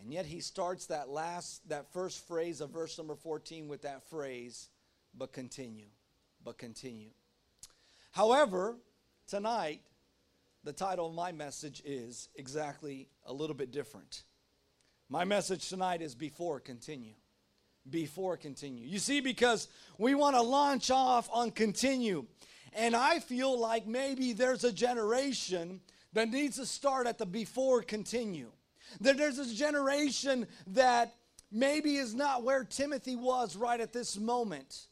And 0.00 0.12
yet 0.12 0.26
he 0.26 0.40
starts 0.40 0.86
that 0.86 1.08
last, 1.08 1.68
that 1.68 1.92
first 1.92 2.26
phrase 2.26 2.60
of 2.60 2.70
verse 2.70 2.98
number 2.98 3.14
14 3.14 3.68
with 3.68 3.82
that 3.82 4.08
phrase, 4.08 4.68
but 5.16 5.32
continue, 5.32 5.86
but 6.44 6.58
continue. 6.58 7.10
However, 8.12 8.76
tonight, 9.26 9.80
the 10.62 10.72
title 10.72 11.08
of 11.08 11.14
my 11.14 11.32
message 11.32 11.82
is 11.84 12.28
exactly 12.34 13.08
a 13.26 13.32
little 13.32 13.54
bit 13.54 13.70
different. 13.70 14.22
My 15.08 15.24
message 15.24 15.68
tonight 15.68 16.00
is 16.00 16.14
Before 16.14 16.58
Continue. 16.60 17.14
Before 17.88 18.36
Continue. 18.36 18.86
You 18.86 18.98
see, 18.98 19.20
because 19.20 19.68
we 19.98 20.14
want 20.14 20.36
to 20.36 20.42
launch 20.42 20.90
off 20.90 21.28
on 21.32 21.50
continue. 21.50 22.24
And 22.74 22.96
I 22.96 23.20
feel 23.20 23.58
like 23.58 23.86
maybe 23.86 24.32
there's 24.32 24.64
a 24.64 24.72
generation 24.72 25.80
that 26.12 26.30
needs 26.30 26.56
to 26.56 26.66
start 26.66 27.06
at 27.06 27.18
the 27.18 27.26
before 27.26 27.82
continue. 27.82 28.50
That 29.00 29.16
there's 29.16 29.38
a 29.38 29.54
generation 29.54 30.46
that 30.68 31.14
maybe 31.50 31.96
is 31.96 32.14
not 32.14 32.42
where 32.42 32.64
Timothy 32.64 33.16
was 33.16 33.56
right 33.56 33.80
at 33.80 33.92
this 33.92 34.18
moment. 34.18 34.86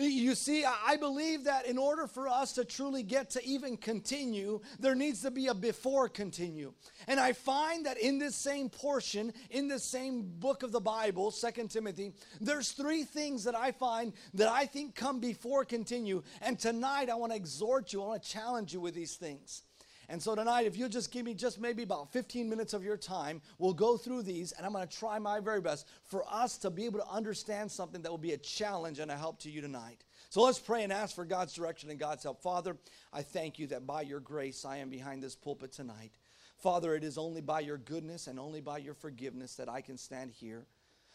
You 0.00 0.34
see, 0.34 0.64
I 0.64 0.96
believe 0.96 1.44
that 1.44 1.66
in 1.66 1.76
order 1.76 2.06
for 2.06 2.26
us 2.26 2.54
to 2.54 2.64
truly 2.64 3.02
get 3.02 3.30
to 3.30 3.44
even 3.44 3.76
continue, 3.76 4.60
there 4.78 4.94
needs 4.94 5.20
to 5.22 5.30
be 5.30 5.48
a 5.48 5.54
before 5.54 6.08
continue. 6.08 6.72
And 7.06 7.20
I 7.20 7.34
find 7.34 7.84
that 7.84 7.98
in 7.98 8.18
this 8.18 8.34
same 8.34 8.70
portion, 8.70 9.34
in 9.50 9.68
this 9.68 9.84
same 9.84 10.22
book 10.38 10.62
of 10.62 10.72
the 10.72 10.80
Bible, 10.80 11.30
Second 11.30 11.70
Timothy, 11.70 12.14
there's 12.40 12.72
three 12.72 13.04
things 13.04 13.44
that 13.44 13.54
I 13.54 13.72
find 13.72 14.14
that 14.34 14.48
I 14.48 14.64
think 14.64 14.94
come 14.94 15.20
before 15.20 15.66
continue. 15.66 16.22
And 16.40 16.58
tonight 16.58 17.10
I 17.10 17.14
want 17.16 17.32
to 17.32 17.36
exhort 17.36 17.92
you, 17.92 18.02
I 18.02 18.06
want 18.06 18.22
to 18.22 18.28
challenge 18.28 18.72
you 18.72 18.80
with 18.80 18.94
these 18.94 19.16
things. 19.16 19.64
And 20.10 20.20
so 20.20 20.34
tonight, 20.34 20.66
if 20.66 20.76
you'll 20.76 20.88
just 20.88 21.12
give 21.12 21.24
me 21.24 21.34
just 21.34 21.60
maybe 21.60 21.84
about 21.84 22.12
15 22.12 22.50
minutes 22.50 22.74
of 22.74 22.82
your 22.82 22.96
time, 22.96 23.40
we'll 23.58 23.72
go 23.72 23.96
through 23.96 24.24
these, 24.24 24.50
and 24.50 24.66
I'm 24.66 24.72
going 24.72 24.86
to 24.86 24.98
try 24.98 25.20
my 25.20 25.38
very 25.38 25.60
best 25.60 25.86
for 26.02 26.24
us 26.28 26.58
to 26.58 26.70
be 26.70 26.84
able 26.86 26.98
to 26.98 27.06
understand 27.06 27.70
something 27.70 28.02
that 28.02 28.10
will 28.10 28.18
be 28.18 28.32
a 28.32 28.38
challenge 28.38 28.98
and 28.98 29.08
a 29.08 29.16
help 29.16 29.38
to 29.42 29.50
you 29.50 29.60
tonight. 29.60 30.02
So 30.28 30.42
let's 30.42 30.58
pray 30.58 30.82
and 30.82 30.92
ask 30.92 31.14
for 31.14 31.24
God's 31.24 31.54
direction 31.54 31.90
and 31.90 31.98
God's 31.98 32.24
help. 32.24 32.42
Father, 32.42 32.76
I 33.12 33.22
thank 33.22 33.60
you 33.60 33.68
that 33.68 33.86
by 33.86 34.02
your 34.02 34.18
grace 34.18 34.64
I 34.64 34.78
am 34.78 34.90
behind 34.90 35.22
this 35.22 35.36
pulpit 35.36 35.72
tonight. 35.72 36.10
Father, 36.58 36.96
it 36.96 37.04
is 37.04 37.16
only 37.16 37.40
by 37.40 37.60
your 37.60 37.78
goodness 37.78 38.26
and 38.26 38.40
only 38.40 38.60
by 38.60 38.78
your 38.78 38.94
forgiveness 38.94 39.54
that 39.54 39.68
I 39.68 39.80
can 39.80 39.96
stand 39.96 40.32
here. 40.32 40.66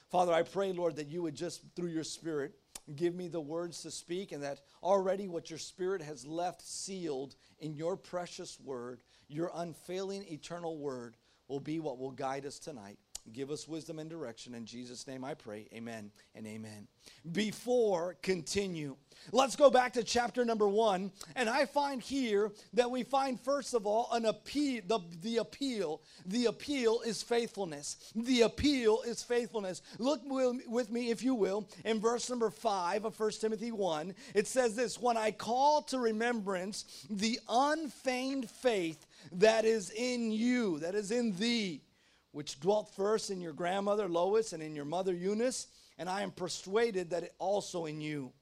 Father, 0.09 0.33
I 0.33 0.43
pray, 0.43 0.71
Lord, 0.71 0.95
that 0.97 1.07
you 1.07 1.23
would 1.23 1.35
just, 1.35 1.61
through 1.75 1.89
your 1.89 2.03
Spirit, 2.03 2.53
give 2.95 3.15
me 3.15 3.27
the 3.27 3.41
words 3.41 3.81
to 3.81 3.91
speak, 3.91 4.31
and 4.31 4.43
that 4.43 4.61
already 4.83 5.27
what 5.27 5.49
your 5.49 5.59
Spirit 5.59 6.01
has 6.01 6.25
left 6.25 6.61
sealed 6.61 7.35
in 7.59 7.73
your 7.73 7.97
precious 7.97 8.59
word, 8.59 9.01
your 9.27 9.51
unfailing 9.55 10.23
eternal 10.29 10.77
word, 10.77 11.17
will 11.47 11.59
be 11.59 11.79
what 11.79 11.97
will 11.97 12.11
guide 12.11 12.45
us 12.45 12.59
tonight. 12.59 12.97
Give 13.33 13.49
us 13.49 13.67
wisdom 13.67 13.97
and 13.97 14.09
direction. 14.09 14.53
In 14.53 14.65
Jesus' 14.65 15.07
name 15.07 15.23
I 15.23 15.33
pray. 15.33 15.67
Amen 15.73 16.11
and 16.35 16.45
amen. 16.45 16.87
Before 17.31 18.17
continue. 18.21 18.95
Let's 19.31 19.55
go 19.55 19.71
back 19.71 19.93
to 19.93 20.03
chapter 20.03 20.45
number 20.45 20.67
one. 20.67 21.11
And 21.35 21.49
I 21.49 21.65
find 21.65 22.01
here 22.01 22.51
that 22.73 22.91
we 22.91 23.01
find, 23.01 23.39
first 23.39 23.73
of 23.73 23.87
all, 23.87 24.09
an 24.11 24.25
appeal. 24.25 24.81
The, 24.85 24.99
the 25.21 25.37
appeal. 25.37 26.01
The 26.27 26.45
appeal 26.45 27.01
is 27.01 27.23
faithfulness. 27.23 28.13
The 28.15 28.41
appeal 28.41 29.01
is 29.07 29.23
faithfulness. 29.23 29.81
Look 29.97 30.21
with 30.25 30.91
me, 30.91 31.09
if 31.09 31.23
you 31.23 31.33
will, 31.33 31.67
in 31.83 31.99
verse 31.99 32.29
number 32.29 32.51
five 32.51 33.05
of 33.05 33.19
1 33.19 33.31
Timothy 33.41 33.71
1. 33.71 34.13
It 34.35 34.45
says 34.45 34.75
this 34.75 34.99
When 34.99 35.17
I 35.17 35.31
call 35.31 35.81
to 35.83 35.97
remembrance 35.97 37.05
the 37.09 37.39
unfeigned 37.49 38.51
faith 38.51 39.07
that 39.31 39.65
is 39.65 39.89
in 39.89 40.31
you, 40.31 40.77
that 40.79 40.93
is 40.93 41.09
in 41.09 41.35
thee 41.37 41.81
which 42.35 42.59
dwelt 42.59 42.93
first 42.93 43.29
in 43.29 43.39
your 43.39 43.53
grandmother 43.53 44.09
Lois 44.09 44.51
and 44.51 44.61
in 44.61 44.75
your 44.75 44.83
mother 44.83 45.13
Eunice, 45.13 45.67
and 45.97 46.09
I 46.09 46.21
am 46.21 46.31
persuaded 46.31 47.11
that 47.11 47.23
it 47.23 47.33
also 47.39 47.85
in 47.85 48.01
you. 48.01 48.33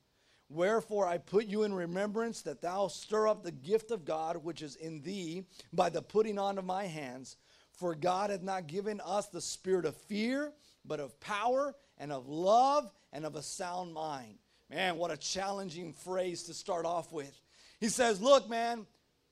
Wherefore 0.50 1.05
I 1.05 1.19
put 1.19 1.45
you 1.45 1.62
in 1.62 1.71
remembrance 1.75 2.41
that 2.41 2.63
thou 2.63 2.88
stir 2.88 3.27
up 3.27 3.43
the 3.43 3.51
gift 3.51 3.91
of 3.91 4.03
God 4.03 4.38
which 4.38 4.63
is 4.63 4.77
in 4.77 5.03
thee 5.03 5.45
by 5.71 5.91
the 5.91 6.01
putting 6.01 6.39
on 6.39 6.57
of 6.57 6.65
my 6.65 6.85
hands. 6.85 7.38
For 7.73 7.93
God 7.93 8.31
hath 8.31 8.41
not 8.41 8.65
given 8.65 9.00
us 9.00 9.27
the 9.27 9.39
spirit 9.39 9.85
of 9.85 9.95
fear, 9.95 10.51
but 10.83 11.00
of 11.00 11.19
power 11.19 11.75
and 12.00 12.12
of 12.12 12.27
love 12.27 12.91
and 13.12 13.27
of 13.27 13.35
a 13.35 13.43
sound 13.43 13.93
mind. 13.93 14.39
Man, 14.71 14.97
what 14.97 15.12
a 15.12 15.17
challenging 15.17 15.93
phrase 15.93 16.41
to 16.45 16.55
start 16.55 16.88
off 16.88 17.12
with. 17.12 17.39
He 17.79 17.89
says, 17.89 18.19
Look, 18.19 18.50
man, 18.50 18.88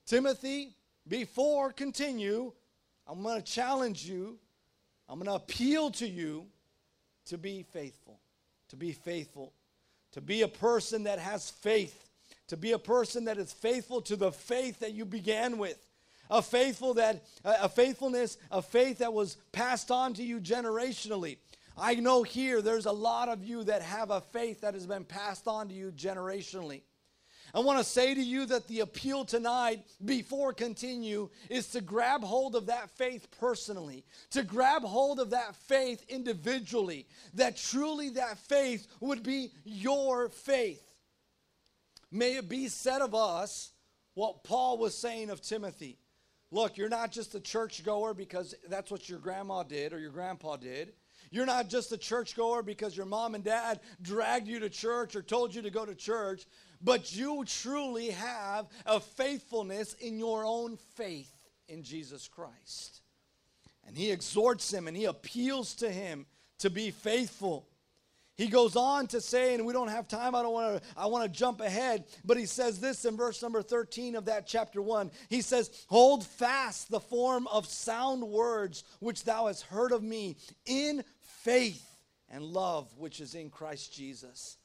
Timothy, 0.06 0.76
before 1.08 1.72
continue, 1.72 2.52
I'm 3.08 3.24
going 3.24 3.42
to 3.42 3.44
challenge 3.44 4.04
you, 4.04 4.38
I'm 5.08 5.18
going 5.18 5.26
to 5.26 5.34
appeal 5.34 5.90
to 5.92 6.06
you 6.06 6.46
to 7.26 7.38
be 7.38 7.64
faithful, 7.72 8.20
to 8.68 8.76
be 8.76 8.92
faithful, 8.92 9.52
to 10.12 10.20
be 10.20 10.42
a 10.42 10.48
person 10.48 11.04
that 11.04 11.18
has 11.18 11.50
faith, 11.50 12.08
to 12.48 12.56
be 12.56 12.72
a 12.72 12.78
person 12.78 13.24
that 13.24 13.38
is 13.38 13.52
faithful 13.52 14.00
to 14.02 14.16
the 14.16 14.32
faith 14.32 14.80
that 14.80 14.92
you 14.92 15.04
began 15.04 15.58
with. 15.58 15.78
A 16.30 16.40
faithful 16.40 16.94
that 16.94 17.24
a 17.44 17.68
faithfulness, 17.68 18.38
a 18.50 18.62
faith 18.62 18.98
that 18.98 19.12
was 19.12 19.36
passed 19.52 19.90
on 19.90 20.14
to 20.14 20.22
you 20.22 20.40
generationally. 20.40 21.36
I 21.76 21.94
know 21.96 22.22
here 22.22 22.62
there's 22.62 22.86
a 22.86 22.92
lot 22.92 23.28
of 23.28 23.44
you 23.44 23.64
that 23.64 23.82
have 23.82 24.10
a 24.10 24.20
faith 24.20 24.62
that 24.62 24.74
has 24.74 24.86
been 24.86 25.04
passed 25.04 25.46
on 25.46 25.68
to 25.68 25.74
you 25.74 25.90
generationally. 25.90 26.82
I 27.54 27.60
want 27.60 27.78
to 27.78 27.84
say 27.84 28.14
to 28.14 28.22
you 28.22 28.46
that 28.46 28.66
the 28.66 28.80
appeal 28.80 29.26
tonight, 29.26 29.84
before 30.02 30.54
continue, 30.54 31.28
is 31.50 31.68
to 31.68 31.82
grab 31.82 32.22
hold 32.22 32.56
of 32.56 32.66
that 32.66 32.90
faith 32.96 33.28
personally, 33.38 34.04
to 34.30 34.42
grab 34.42 34.82
hold 34.82 35.20
of 35.20 35.30
that 35.30 35.54
faith 35.54 36.02
individually, 36.08 37.06
that 37.34 37.58
truly 37.58 38.08
that 38.10 38.38
faith 38.38 38.86
would 39.00 39.22
be 39.22 39.50
your 39.64 40.30
faith. 40.30 40.82
May 42.10 42.36
it 42.36 42.48
be 42.48 42.68
said 42.68 43.02
of 43.02 43.14
us 43.14 43.72
what 44.14 44.44
Paul 44.44 44.78
was 44.78 44.96
saying 44.96 45.28
of 45.28 45.42
Timothy. 45.42 45.98
Look, 46.50 46.76
you're 46.76 46.88
not 46.90 47.12
just 47.12 47.34
a 47.34 47.40
churchgoer 47.40 48.14
because 48.14 48.54
that's 48.68 48.90
what 48.90 49.08
your 49.08 49.18
grandma 49.18 49.62
did 49.62 49.92
or 49.92 49.98
your 49.98 50.10
grandpa 50.10 50.56
did. 50.56 50.92
You're 51.30 51.46
not 51.46 51.70
just 51.70 51.92
a 51.92 51.96
churchgoer 51.96 52.62
because 52.62 52.94
your 52.94 53.06
mom 53.06 53.34
and 53.34 53.42
dad 53.42 53.80
dragged 54.02 54.46
you 54.46 54.60
to 54.60 54.68
church 54.68 55.16
or 55.16 55.22
told 55.22 55.54
you 55.54 55.62
to 55.62 55.70
go 55.70 55.86
to 55.86 55.94
church 55.94 56.44
but 56.82 57.14
you 57.14 57.44
truly 57.46 58.10
have 58.10 58.66
a 58.86 59.00
faithfulness 59.00 59.94
in 59.94 60.18
your 60.18 60.44
own 60.44 60.76
faith 60.96 61.32
in 61.68 61.82
Jesus 61.82 62.28
Christ. 62.28 63.00
And 63.86 63.96
he 63.96 64.10
exhorts 64.10 64.72
him 64.72 64.88
and 64.88 64.96
he 64.96 65.06
appeals 65.06 65.74
to 65.76 65.90
him 65.90 66.26
to 66.58 66.70
be 66.70 66.90
faithful. 66.90 67.68
He 68.36 68.48
goes 68.48 68.76
on 68.76 69.08
to 69.08 69.20
say, 69.20 69.54
and 69.54 69.66
we 69.66 69.72
don't 69.72 69.88
have 69.88 70.08
time, 70.08 70.34
I 70.34 70.42
don't 70.42 70.52
want 70.52 70.82
to, 70.82 70.88
I 70.96 71.06
want 71.06 71.24
to 71.24 71.38
jump 71.38 71.60
ahead, 71.60 72.04
but 72.24 72.36
he 72.36 72.46
says 72.46 72.80
this 72.80 73.04
in 73.04 73.16
verse 73.16 73.42
number 73.42 73.62
13 73.62 74.16
of 74.16 74.24
that 74.24 74.46
chapter 74.46 74.80
1. 74.80 75.10
He 75.28 75.42
says, 75.42 75.84
Hold 75.88 76.24
fast 76.24 76.90
the 76.90 77.00
form 77.00 77.46
of 77.48 77.66
sound 77.66 78.22
words 78.22 78.84
which 79.00 79.24
thou 79.24 79.48
hast 79.48 79.64
heard 79.64 79.92
of 79.92 80.02
me 80.02 80.36
in 80.64 81.04
faith 81.20 81.86
and 82.30 82.42
love 82.42 82.88
which 82.96 83.20
is 83.20 83.34
in 83.34 83.50
Christ 83.50 83.92
Jesus. 83.92 84.56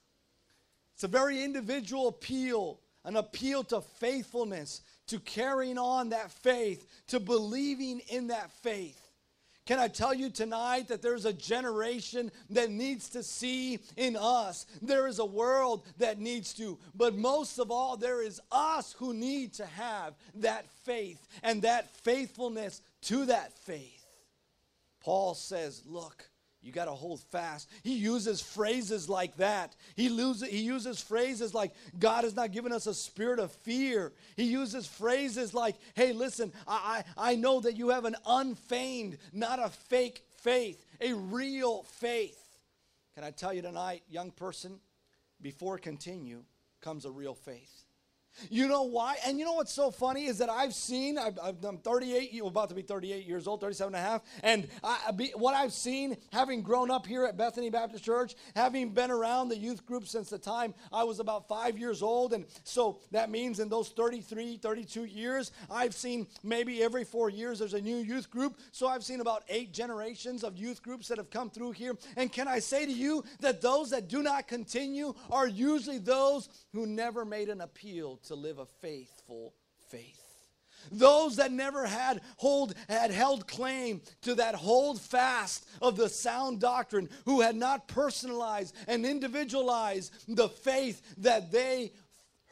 It's 0.97 1.03
a 1.03 1.07
very 1.07 1.43
individual 1.43 2.07
appeal, 2.07 2.79
an 3.05 3.17
appeal 3.17 3.63
to 3.65 3.81
faithfulness, 3.81 4.81
to 5.05 5.19
carrying 5.19 5.77
on 5.77 6.09
that 6.09 6.31
faith, 6.31 6.87
to 7.09 7.19
believing 7.19 7.99
in 8.09 8.29
that 8.29 8.51
faith. 8.63 8.99
Can 9.67 9.77
I 9.77 9.89
tell 9.89 10.11
you 10.11 10.31
tonight 10.31 10.87
that 10.87 11.03
there's 11.03 11.25
a 11.25 11.33
generation 11.33 12.31
that 12.49 12.71
needs 12.71 13.09
to 13.09 13.21
see 13.21 13.77
in 13.95 14.17
us? 14.19 14.65
There 14.81 15.05
is 15.05 15.19
a 15.19 15.25
world 15.25 15.85
that 15.99 16.17
needs 16.17 16.51
to, 16.55 16.79
but 16.95 17.15
most 17.15 17.59
of 17.59 17.69
all, 17.69 17.95
there 17.95 18.23
is 18.23 18.41
us 18.51 18.95
who 18.97 19.13
need 19.13 19.53
to 19.53 19.67
have 19.67 20.15
that 20.33 20.65
faith 20.83 21.27
and 21.43 21.61
that 21.61 21.95
faithfulness 21.97 22.81
to 23.03 23.25
that 23.25 23.55
faith. 23.55 24.03
Paul 24.99 25.35
says, 25.35 25.83
Look, 25.85 26.27
you 26.67 26.74
got 26.74 26.86
to 26.86 26.91
hold 26.91 27.21
fast. 27.31 27.69
He 27.81 27.95
uses 27.95 28.41
phrases 28.41 29.07
like 29.07 29.38
that. 29.38 29.74
He, 29.95 30.09
loses, 30.09 30.50
he 30.50 30.59
uses 30.59 31.01
phrases 31.01 31.53
like, 31.53 31.74
God 31.97 32.25
has 32.25 32.36
not 32.36 32.51
given 32.51 32.74
us 32.74 32.88
a 32.88 32.93
spirit 32.93 33.39
of 33.39 33.53
fear. 33.53 34.12
He 34.36 34.43
uses 34.43 34.86
phrases 34.86 35.53
like, 35.53 35.77
hey, 35.95 36.12
listen, 36.12 36.51
I, 36.67 37.03
I, 37.17 37.31
I 37.31 37.36
know 37.36 37.62
that 37.62 37.77
you 37.77 37.89
have 37.89 38.03
an 38.03 38.17
unfeigned, 38.25 39.17
not 39.32 39.60
a 39.60 39.69
fake 39.69 40.23
faith, 40.41 40.86
a 40.99 41.13
real 41.13 41.84
faith. 41.84 42.38
Can 43.15 43.23
I 43.23 43.32
tell 43.32 43.53
you 43.53 43.62
tonight, 43.62 44.03
young 44.10 44.32
person, 44.32 44.80
before 45.41 45.77
continue 45.77 46.43
comes 46.82 47.06
a 47.06 47.12
real 47.12 47.34
faith. 47.34 47.86
You 48.50 48.67
know 48.67 48.84
why? 48.84 49.17
And 49.26 49.39
you 49.39 49.45
know 49.45 49.54
what's 49.54 49.73
so 49.73 49.91
funny 49.91 50.26
is 50.26 50.38
that 50.39 50.50
I've 50.50 50.73
seen, 50.73 51.17
i 51.17 51.32
am 51.63 51.78
38, 51.78 52.41
about 52.45 52.69
to 52.69 52.76
be 52.76 52.82
38 52.82 53.26
years 53.26 53.47
old, 53.47 53.62
37 53.62 53.93
and 53.93 54.04
a 54.04 54.10
half, 54.10 54.21
and 54.43 54.67
I, 54.84 55.32
what 55.36 55.56
I've 55.56 55.73
seen, 55.73 56.17
having 56.32 56.62
grown 56.62 56.91
up 56.91 57.06
here 57.06 57.26
at 57.26 57.38
Bethany 57.38 57.69
Baptist 57.69 58.04
Church, 58.04 58.36
having 58.56 58.89
been 58.89 59.12
around 59.12 59.50
the 59.50 59.58
youth 59.58 59.86
group 59.86 60.08
since 60.08 60.30
the 60.30 60.38
time 60.38 60.73
I 60.91 61.04
was 61.04 61.19
about 61.19 61.47
five 61.47 61.78
years 61.78 62.02
old, 62.02 62.34
and 62.34 62.45
so 62.63 63.00
that 63.12 63.30
means 63.30 63.60
in 63.60 63.69
those 63.69 63.89
33, 63.89 64.58
32 64.58 65.06
years, 65.06 65.52
I've 65.69 65.93
seen 65.93 66.28
maybe 66.43 66.84
every 66.84 67.04
four 67.04 67.30
years 67.30 67.60
there's 67.60 67.73
a 67.73 67.82
new 67.82 67.97
youth 67.97 68.30
group, 68.30 68.58
so 68.71 68.88
I've 68.88 69.04
seen 69.04 69.21
about 69.21 69.43
eight 69.50 69.73
generations 69.73 70.43
of 70.43 70.58
youth 70.58 70.82
groups 70.82 71.08
that 71.08 71.17
have 71.17 71.30
come 71.30 71.50
through 71.50 71.71
here. 71.71 71.95
And 72.15 72.32
can 72.32 72.47
I 72.47 72.60
say 72.60 72.86
to 72.86 72.91
you 72.91 73.23
that 73.39 73.62
those 73.62 73.89
that 73.91 74.08
do 74.08 74.21
not 74.21 74.47
continue 74.47 75.13
are 75.30 75.47
usually 75.47 75.97
those 75.97 76.50
who 76.73 76.86
never 76.86 77.26
made 77.26 77.50
an 77.50 77.62
appeal 77.62 78.19
to 78.27 78.35
live 78.35 78.59
a 78.59 78.65
faithful 78.65 79.53
faith. 79.89 80.23
Those 80.91 81.37
that 81.37 81.51
never 81.51 81.85
had 81.85 82.21
hold 82.37 82.73
had 82.87 83.11
held 83.11 83.47
claim 83.47 84.01
to 84.21 84.35
that 84.35 84.55
hold 84.55 85.01
fast 85.01 85.67
of 85.81 85.97
the 85.97 86.09
sound 86.09 86.59
doctrine, 86.59 87.09
who 87.25 87.41
had 87.41 87.55
not 87.55 87.87
personalized 87.87 88.75
and 88.87 89.05
individualized 89.05 90.13
the 90.27 90.49
faith 90.49 91.01
that 91.17 91.51
they 91.51 91.91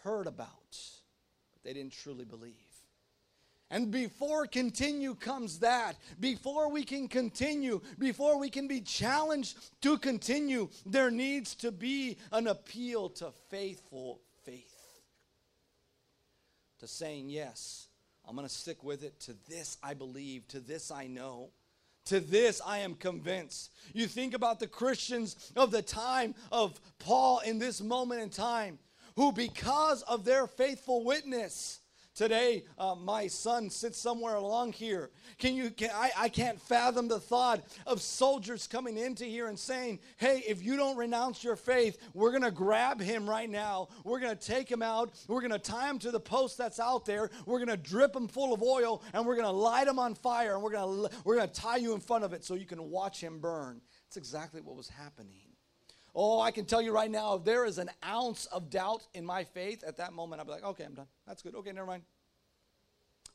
heard 0.03 0.27
about, 0.27 0.47
but 1.53 1.63
they 1.63 1.73
didn't 1.73 1.93
truly 1.93 2.25
believe. 2.25 2.53
And 3.71 3.89
before 3.91 4.45
continue 4.45 5.15
comes 5.15 5.59
that. 5.59 5.95
Before 6.19 6.69
we 6.69 6.83
can 6.83 7.07
continue, 7.07 7.81
before 7.97 8.39
we 8.39 8.49
can 8.49 8.67
be 8.67 8.81
challenged 8.81 9.57
to 9.81 9.97
continue, 9.97 10.69
there 10.85 11.09
needs 11.09 11.55
to 11.55 11.71
be 11.71 12.17
an 12.31 12.47
appeal 12.47 13.09
to 13.09 13.31
faithful 13.49 14.15
faith 14.15 14.24
to 16.85 16.91
saying, 16.91 17.29
Yes, 17.29 17.87
I'm 18.27 18.35
going 18.35 18.47
to 18.47 18.53
stick 18.53 18.83
with 18.83 19.03
it. 19.03 19.19
To 19.21 19.35
this 19.49 19.77
I 19.83 19.93
believe. 19.93 20.47
To 20.49 20.59
this 20.59 20.91
I 20.91 21.07
know. 21.07 21.49
To 22.05 22.19
this 22.19 22.61
I 22.65 22.79
am 22.79 22.93
convinced. 22.95 23.71
You 23.93 24.07
think 24.07 24.33
about 24.33 24.59
the 24.59 24.67
Christians 24.67 25.51
of 25.55 25.71
the 25.71 25.81
time 25.81 26.35
of 26.51 26.79
Paul 26.99 27.39
in 27.39 27.57
this 27.57 27.81
moment 27.81 28.21
in 28.21 28.29
time, 28.29 28.77
who, 29.15 29.31
because 29.31 30.03
of 30.03 30.23
their 30.23 30.45
faithful 30.45 31.03
witness, 31.03 31.79
Today, 32.15 32.63
uh, 32.77 32.95
my 32.95 33.27
son 33.27 33.69
sits 33.69 33.99
somewhere 33.99 34.35
along 34.35 34.71
here. 34.71 35.09
Can 35.37 35.53
you? 35.53 35.69
Can, 35.69 35.89
I, 35.93 36.11
I 36.17 36.29
can't 36.29 36.61
fathom 36.61 37.09
the 37.09 37.19
thought 37.19 37.61
of 37.85 38.01
soldiers 38.01 38.67
coming 38.67 38.97
into 38.97 39.25
here 39.25 39.47
and 39.47 39.59
saying, 39.59 39.99
"Hey, 40.15 40.41
if 40.47 40.63
you 40.63 40.77
don't 40.77 40.95
renounce 40.95 41.43
your 41.43 41.57
faith, 41.57 41.97
we're 42.13 42.31
going 42.31 42.43
to 42.43 42.51
grab 42.51 43.01
him 43.01 43.29
right 43.29 43.49
now. 43.49 43.89
We're 44.05 44.21
going 44.21 44.35
to 44.35 44.47
take 44.47 44.71
him 44.71 44.81
out. 44.81 45.11
We're 45.27 45.41
going 45.41 45.51
to 45.51 45.59
tie 45.59 45.89
him 45.89 45.99
to 45.99 46.11
the 46.11 46.19
post 46.21 46.57
that's 46.57 46.79
out 46.79 47.05
there. 47.05 47.29
We're 47.45 47.59
going 47.59 47.67
to 47.67 47.75
drip 47.75 48.15
him 48.15 48.29
full 48.29 48.53
of 48.53 48.63
oil, 48.63 49.03
and 49.11 49.25
we're 49.25 49.35
going 49.35 49.47
to 49.47 49.51
light 49.51 49.87
him 49.87 49.99
on 49.99 50.15
fire, 50.15 50.53
and 50.53 50.63
we're 50.63 50.71
going 50.71 51.09
to 51.09 51.17
we're 51.25 51.35
going 51.35 51.49
to 51.49 51.61
tie 51.61 51.77
you 51.77 51.93
in 51.93 51.99
front 51.99 52.23
of 52.23 52.31
it 52.31 52.45
so 52.45 52.53
you 52.53 52.65
can 52.65 52.89
watch 52.89 53.19
him 53.19 53.39
burn." 53.39 53.81
That's 54.05 54.15
exactly 54.15 54.61
what 54.61 54.77
was 54.77 54.87
happening. 54.87 55.54
Oh, 56.17 56.39
I 56.39 56.51
can 56.51 56.63
tell 56.63 56.81
you 56.81 56.93
right 56.93 57.11
now, 57.11 57.35
if 57.35 57.43
there 57.43 57.65
is 57.65 57.77
an 57.77 57.89
ounce 58.05 58.45
of 58.45 58.69
doubt 58.69 59.05
in 59.13 59.25
my 59.25 59.43
faith, 59.43 59.83
at 59.85 59.97
that 59.97 60.13
moment 60.13 60.39
I'll 60.39 60.45
be 60.45 60.53
like, 60.53 60.63
okay, 60.63 60.85
I'm 60.85 60.93
done. 60.93 61.07
That's 61.27 61.41
good. 61.41 61.55
Okay, 61.55 61.73
never 61.73 61.85
mind. 61.85 62.03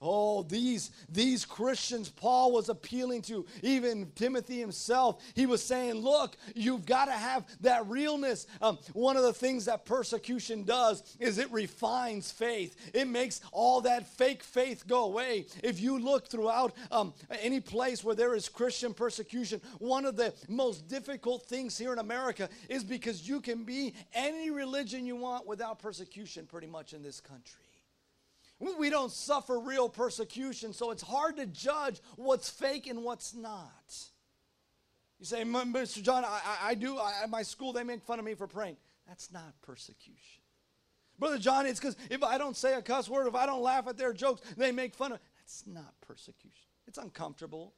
Oh, 0.02 0.42
these, 0.44 0.92
these 1.10 1.44
Christians 1.44 2.08
Paul 2.08 2.52
was 2.52 2.70
appealing 2.70 3.20
to, 3.22 3.44
even 3.62 4.10
Timothy 4.14 4.58
himself. 4.58 5.22
He 5.34 5.44
was 5.44 5.62
saying, 5.62 5.96
Look, 5.96 6.38
you've 6.54 6.86
got 6.86 7.06
to 7.06 7.12
have 7.12 7.44
that 7.60 7.86
realness. 7.86 8.46
Um, 8.62 8.78
one 8.94 9.18
of 9.18 9.24
the 9.24 9.34
things 9.34 9.66
that 9.66 9.84
persecution 9.84 10.64
does 10.64 11.02
is 11.18 11.36
it 11.36 11.52
refines 11.52 12.30
faith, 12.30 12.76
it 12.94 13.08
makes 13.08 13.42
all 13.52 13.82
that 13.82 14.08
fake 14.08 14.42
faith 14.42 14.86
go 14.86 15.04
away. 15.04 15.44
If 15.62 15.80
you 15.80 15.98
look 15.98 16.28
throughout 16.28 16.74
um, 16.90 17.12
any 17.42 17.60
place 17.60 18.02
where 18.02 18.14
there 18.14 18.34
is 18.34 18.48
Christian 18.48 18.94
persecution, 18.94 19.60
one 19.80 20.06
of 20.06 20.16
the 20.16 20.32
most 20.48 20.88
difficult 20.88 21.42
things 21.42 21.76
here 21.76 21.92
in 21.92 21.98
America 21.98 22.48
is 22.70 22.84
because 22.84 23.28
you 23.28 23.42
can 23.42 23.64
be 23.64 23.92
any 24.14 24.50
religion 24.50 25.04
you 25.04 25.16
want 25.16 25.46
without 25.46 25.78
persecution, 25.78 26.46
pretty 26.46 26.68
much 26.68 26.94
in 26.94 27.02
this 27.02 27.20
country. 27.20 27.60
We 28.60 28.90
don't 28.90 29.10
suffer 29.10 29.58
real 29.58 29.88
persecution, 29.88 30.74
so 30.74 30.90
it's 30.90 31.02
hard 31.02 31.38
to 31.38 31.46
judge 31.46 32.00
what's 32.16 32.50
fake 32.50 32.86
and 32.86 33.02
what's 33.02 33.34
not. 33.34 33.94
You 35.18 35.24
say, 35.24 35.44
Mr. 35.44 36.02
John, 36.02 36.24
I, 36.26 36.58
I 36.62 36.74
do, 36.74 36.98
I, 36.98 37.22
at 37.22 37.30
my 37.30 37.42
school, 37.42 37.72
they 37.72 37.84
make 37.84 38.02
fun 38.02 38.18
of 38.18 38.24
me 38.24 38.34
for 38.34 38.46
praying. 38.46 38.76
That's 39.08 39.32
not 39.32 39.54
persecution. 39.62 40.42
Brother 41.18 41.38
John, 41.38 41.66
it's 41.66 41.80
because 41.80 41.96
if 42.10 42.22
I 42.22 42.38
don't 42.38 42.56
say 42.56 42.74
a 42.74 42.82
cuss 42.82 43.08
word, 43.08 43.26
if 43.26 43.34
I 43.34 43.44
don't 43.44 43.62
laugh 43.62 43.86
at 43.88 43.96
their 43.96 44.12
jokes, 44.12 44.40
they 44.56 44.72
make 44.72 44.94
fun 44.94 45.12
of. 45.12 45.18
That's 45.38 45.64
not 45.66 45.94
persecution. 46.00 46.68
It's 46.86 46.96
uncomfortable. 46.96 47.74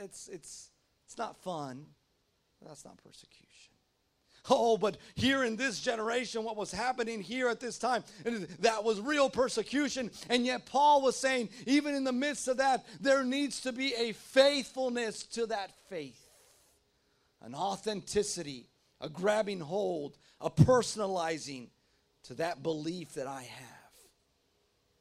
It's 0.00 0.26
it's 0.28 0.70
it's 1.06 1.16
not 1.16 1.40
fun. 1.42 1.86
That's 2.66 2.84
not 2.84 2.96
persecution. 2.96 3.74
Oh, 4.50 4.76
but 4.76 4.98
here 5.14 5.42
in 5.42 5.56
this 5.56 5.80
generation, 5.80 6.44
what 6.44 6.56
was 6.56 6.70
happening 6.70 7.22
here 7.22 7.48
at 7.48 7.60
this 7.60 7.78
time, 7.78 8.04
that 8.60 8.84
was 8.84 9.00
real 9.00 9.30
persecution. 9.30 10.10
And 10.28 10.44
yet, 10.44 10.66
Paul 10.66 11.00
was 11.00 11.16
saying, 11.16 11.48
even 11.66 11.94
in 11.94 12.04
the 12.04 12.12
midst 12.12 12.48
of 12.48 12.58
that, 12.58 12.84
there 13.00 13.24
needs 13.24 13.62
to 13.62 13.72
be 13.72 13.94
a 13.94 14.12
faithfulness 14.12 15.22
to 15.28 15.46
that 15.46 15.70
faith, 15.88 16.20
an 17.40 17.54
authenticity, 17.54 18.68
a 19.00 19.08
grabbing 19.08 19.60
hold, 19.60 20.18
a 20.40 20.50
personalizing 20.50 21.68
to 22.24 22.34
that 22.34 22.62
belief 22.62 23.14
that 23.14 23.26
I 23.26 23.42
have. 23.42 23.68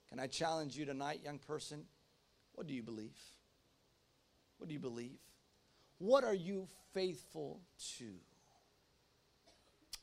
Can 0.10 0.20
I 0.20 0.28
challenge 0.28 0.78
you 0.78 0.86
tonight, 0.86 1.22
young 1.24 1.40
person? 1.40 1.84
What 2.54 2.68
do 2.68 2.74
you 2.74 2.84
believe? 2.84 3.18
What 4.58 4.70
do 4.70 4.74
you 4.74 4.80
believe? 4.80 5.20
What 5.98 6.24
are 6.24 6.34
you 6.34 6.70
faithful 6.94 7.60
to? 7.98 8.06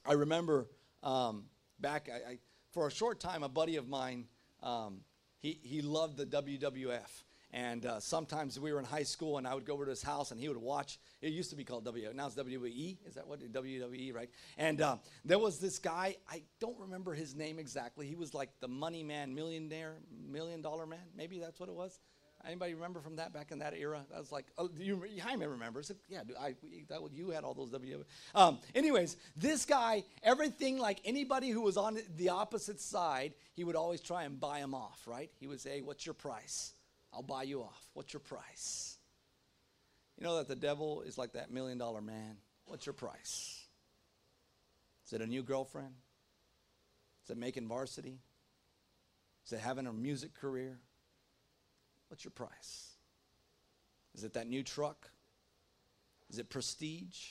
I 0.04 0.12
remember 0.12 0.68
um, 1.02 1.44
back, 1.78 2.08
I, 2.12 2.32
I, 2.32 2.38
for 2.72 2.86
a 2.86 2.90
short 2.90 3.20
time, 3.20 3.42
a 3.42 3.48
buddy 3.48 3.76
of 3.76 3.88
mine, 3.88 4.26
um, 4.62 5.00
he, 5.38 5.58
he 5.62 5.82
loved 5.82 6.16
the 6.16 6.26
WWF. 6.26 7.22
And 7.52 7.84
uh, 7.84 7.98
sometimes 7.98 8.60
we 8.60 8.72
were 8.72 8.78
in 8.78 8.84
high 8.84 9.02
school, 9.02 9.38
and 9.38 9.46
I 9.46 9.54
would 9.54 9.64
go 9.64 9.72
over 9.72 9.84
to 9.84 9.90
his 9.90 10.04
house, 10.04 10.30
and 10.30 10.40
he 10.40 10.46
would 10.46 10.56
watch. 10.56 11.00
It 11.20 11.32
used 11.32 11.50
to 11.50 11.56
be 11.56 11.64
called 11.64 11.84
W. 11.84 12.08
Now 12.14 12.26
it's 12.26 12.36
WWE. 12.36 12.98
Is 13.04 13.14
that 13.14 13.26
what 13.26 13.40
WWE? 13.40 14.14
Right? 14.14 14.30
And 14.56 14.80
uh, 14.80 14.98
there 15.24 15.38
was 15.38 15.58
this 15.58 15.80
guy. 15.80 16.16
I 16.30 16.42
don't 16.60 16.78
remember 16.78 17.12
his 17.12 17.34
name 17.34 17.58
exactly. 17.58 18.06
He 18.06 18.14
was 18.14 18.34
like 18.34 18.50
the 18.60 18.68
money 18.68 19.02
man, 19.02 19.34
millionaire, 19.34 19.96
million 20.28 20.62
dollar 20.62 20.86
man. 20.86 21.00
Maybe 21.16 21.40
that's 21.40 21.58
what 21.58 21.68
it 21.68 21.74
was. 21.74 21.98
Anybody 22.46 22.74
remember 22.74 23.00
from 23.00 23.16
that 23.16 23.32
back 23.34 23.52
in 23.52 23.58
that 23.58 23.74
era? 23.74 24.02
That 24.10 24.18
was 24.18 24.32
like, 24.32 24.46
oh, 24.56 24.70
you, 24.78 25.02
Jaime 25.22 25.44
remembers. 25.46 25.92
Yeah, 26.08 26.22
I, 26.40 26.54
that, 26.88 27.00
you 27.12 27.30
had 27.30 27.44
all 27.44 27.52
those 27.54 27.70
W. 27.70 28.04
Um, 28.34 28.58
anyways, 28.74 29.16
this 29.36 29.66
guy, 29.66 30.04
everything 30.22 30.78
like 30.78 31.00
anybody 31.04 31.50
who 31.50 31.60
was 31.60 31.76
on 31.76 31.98
the 32.16 32.30
opposite 32.30 32.80
side, 32.80 33.34
he 33.54 33.64
would 33.64 33.76
always 33.76 34.00
try 34.00 34.24
and 34.24 34.40
buy 34.40 34.60
him 34.60 34.74
off, 34.74 35.02
right? 35.06 35.30
He 35.38 35.46
would 35.46 35.60
say, 35.60 35.82
What's 35.82 36.06
your 36.06 36.14
price? 36.14 36.72
I'll 37.12 37.22
buy 37.22 37.42
you 37.42 37.60
off. 37.62 37.86
What's 37.92 38.12
your 38.12 38.20
price? 38.20 38.96
You 40.18 40.24
know 40.24 40.36
that 40.36 40.48
the 40.48 40.56
devil 40.56 41.02
is 41.02 41.18
like 41.18 41.32
that 41.32 41.50
million 41.50 41.78
dollar 41.78 42.00
man. 42.00 42.36
What's 42.66 42.86
your 42.86 42.92
price? 42.92 43.60
Is 45.06 45.12
it 45.12 45.20
a 45.20 45.26
new 45.26 45.42
girlfriend? 45.42 45.94
Is 47.24 47.30
it 47.30 47.36
making 47.36 47.66
varsity? 47.66 48.20
Is 49.46 49.52
it 49.52 49.60
having 49.60 49.86
a 49.86 49.92
music 49.92 50.34
career? 50.34 50.78
What's 52.10 52.24
your 52.24 52.32
price? 52.32 52.96
Is 54.14 54.24
it 54.24 54.34
that 54.34 54.48
new 54.48 54.64
truck? 54.64 55.10
Is 56.28 56.38
it 56.38 56.50
prestige? 56.50 57.26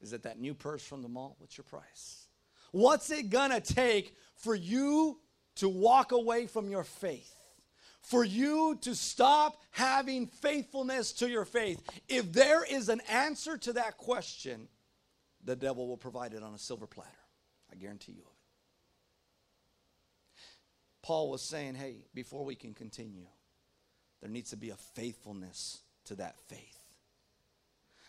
Is 0.00 0.12
it 0.12 0.24
that 0.24 0.38
new 0.38 0.52
purse 0.52 0.82
from 0.84 1.00
the 1.00 1.08
mall? 1.08 1.36
What's 1.38 1.56
your 1.56 1.64
price? 1.64 2.26
What's 2.72 3.10
it 3.10 3.30
gonna 3.30 3.60
take 3.60 4.16
for 4.34 4.54
you 4.54 5.20
to 5.56 5.68
walk 5.68 6.10
away 6.10 6.48
from 6.48 6.68
your 6.68 6.82
faith? 6.82 7.32
For 8.00 8.24
you 8.24 8.76
to 8.82 8.94
stop 8.96 9.62
having 9.70 10.26
faithfulness 10.26 11.12
to 11.14 11.30
your 11.30 11.44
faith? 11.44 11.80
If 12.08 12.32
there 12.32 12.64
is 12.64 12.88
an 12.88 13.00
answer 13.08 13.56
to 13.58 13.74
that 13.74 13.96
question, 13.96 14.68
the 15.44 15.56
devil 15.56 15.86
will 15.86 15.96
provide 15.96 16.34
it 16.34 16.42
on 16.42 16.52
a 16.52 16.58
silver 16.58 16.88
platter. 16.88 17.10
I 17.72 17.76
guarantee 17.76 18.12
you 18.12 18.22
of 18.22 18.26
it. 18.26 18.32
Paul 21.02 21.30
was 21.30 21.42
saying, 21.42 21.76
hey, 21.76 22.04
before 22.12 22.44
we 22.44 22.56
can 22.56 22.74
continue, 22.74 23.26
there 24.24 24.30
needs 24.30 24.48
to 24.48 24.56
be 24.56 24.70
a 24.70 24.76
faithfulness 24.94 25.82
to 26.06 26.14
that 26.14 26.38
faith. 26.48 26.78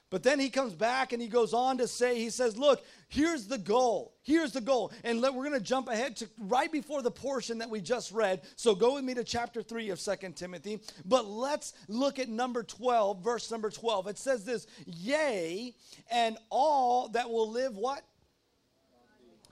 But 0.10 0.24
then 0.24 0.40
he 0.40 0.50
comes 0.50 0.74
back 0.74 1.12
and 1.12 1.22
he 1.22 1.28
goes 1.28 1.54
on 1.54 1.78
to 1.80 1.90
say, 1.90 2.18
he 2.18 2.30
says, 2.30 2.58
Look, 2.58 2.86
here's 3.10 3.48
the 3.48 3.58
goal. 3.58 4.14
Here's 4.24 4.54
the 4.54 4.62
goal. 4.62 4.94
And 5.04 5.20
let, 5.20 5.34
we're 5.34 5.44
going 5.44 5.60
to 5.60 5.66
jump 5.66 5.90
ahead 5.90 6.16
to 6.18 6.30
right 6.40 6.72
before 6.72 7.02
the 7.02 7.12
portion 7.12 7.58
that 7.58 7.70
we 7.70 7.82
just 7.82 8.14
read. 8.14 8.44
So 8.56 8.76
go 8.76 8.94
with 8.94 9.04
me 9.04 9.14
to 9.14 9.26
chapter 9.26 9.62
3 9.62 9.90
of 9.90 10.00
Second 10.00 10.38
Timothy. 10.38 10.80
But 11.04 11.26
let's 11.26 11.74
look 11.90 12.18
at 12.18 12.30
number 12.30 12.64
12, 12.64 13.22
verse 13.22 13.52
number 13.52 13.70
12. 13.70 14.08
It 14.08 14.18
says 14.18 14.46
this 14.46 14.68
Yea, 14.86 15.76
and 16.10 16.38
all 16.50 17.10
that 17.10 17.30
will 17.30 17.52
live 17.52 17.76
what? 17.76 18.04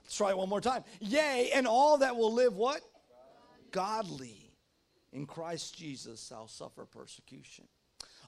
Let's 0.02 0.16
try 0.16 0.30
it 0.30 0.38
one 0.38 0.48
more 0.48 0.62
time. 0.62 0.82
Yea, 1.00 1.50
and 1.54 1.66
all 1.66 1.98
that 1.98 2.16
will 2.16 2.32
live 2.32 2.56
what? 2.56 2.80
Godly 3.70 4.43
in 5.14 5.26
Christ 5.26 5.76
Jesus 5.76 6.26
shall 6.28 6.48
suffer 6.48 6.84
persecution. 6.84 7.66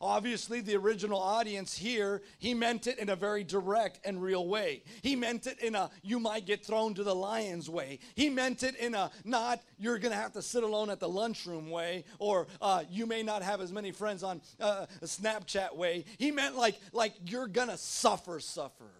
Obviously, 0.00 0.60
the 0.60 0.76
original 0.76 1.18
audience 1.18 1.76
here, 1.76 2.20
he 2.38 2.52
meant 2.52 2.86
it 2.86 2.98
in 2.98 3.08
a 3.08 3.16
very 3.16 3.44
direct 3.44 3.98
and 4.04 4.22
real 4.22 4.46
way. 4.46 4.82
He 5.00 5.16
meant 5.16 5.46
it 5.46 5.58
in 5.60 5.74
a 5.74 5.90
you 6.02 6.20
might 6.20 6.44
get 6.44 6.64
thrown 6.64 6.92
to 6.94 7.02
the 7.02 7.14
lions 7.14 7.70
way. 7.70 7.98
He 8.14 8.28
meant 8.28 8.62
it 8.62 8.76
in 8.76 8.94
a 8.94 9.10
not 9.24 9.62
you're 9.78 9.98
going 9.98 10.12
to 10.12 10.18
have 10.18 10.34
to 10.34 10.42
sit 10.42 10.62
alone 10.62 10.90
at 10.90 11.00
the 11.00 11.08
lunchroom 11.08 11.70
way, 11.70 12.04
or 12.18 12.46
uh, 12.60 12.84
you 12.90 13.06
may 13.06 13.22
not 13.22 13.42
have 13.42 13.62
as 13.62 13.72
many 13.72 13.90
friends 13.90 14.22
on 14.22 14.42
uh, 14.60 14.84
Snapchat 15.02 15.74
way. 15.74 16.04
He 16.18 16.30
meant 16.30 16.56
like 16.56 16.78
like 16.92 17.14
you're 17.24 17.48
going 17.48 17.68
to 17.68 17.78
suffer, 17.78 18.38
suffer 18.38 18.90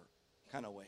kind 0.51 0.65
of 0.65 0.73
way. 0.73 0.85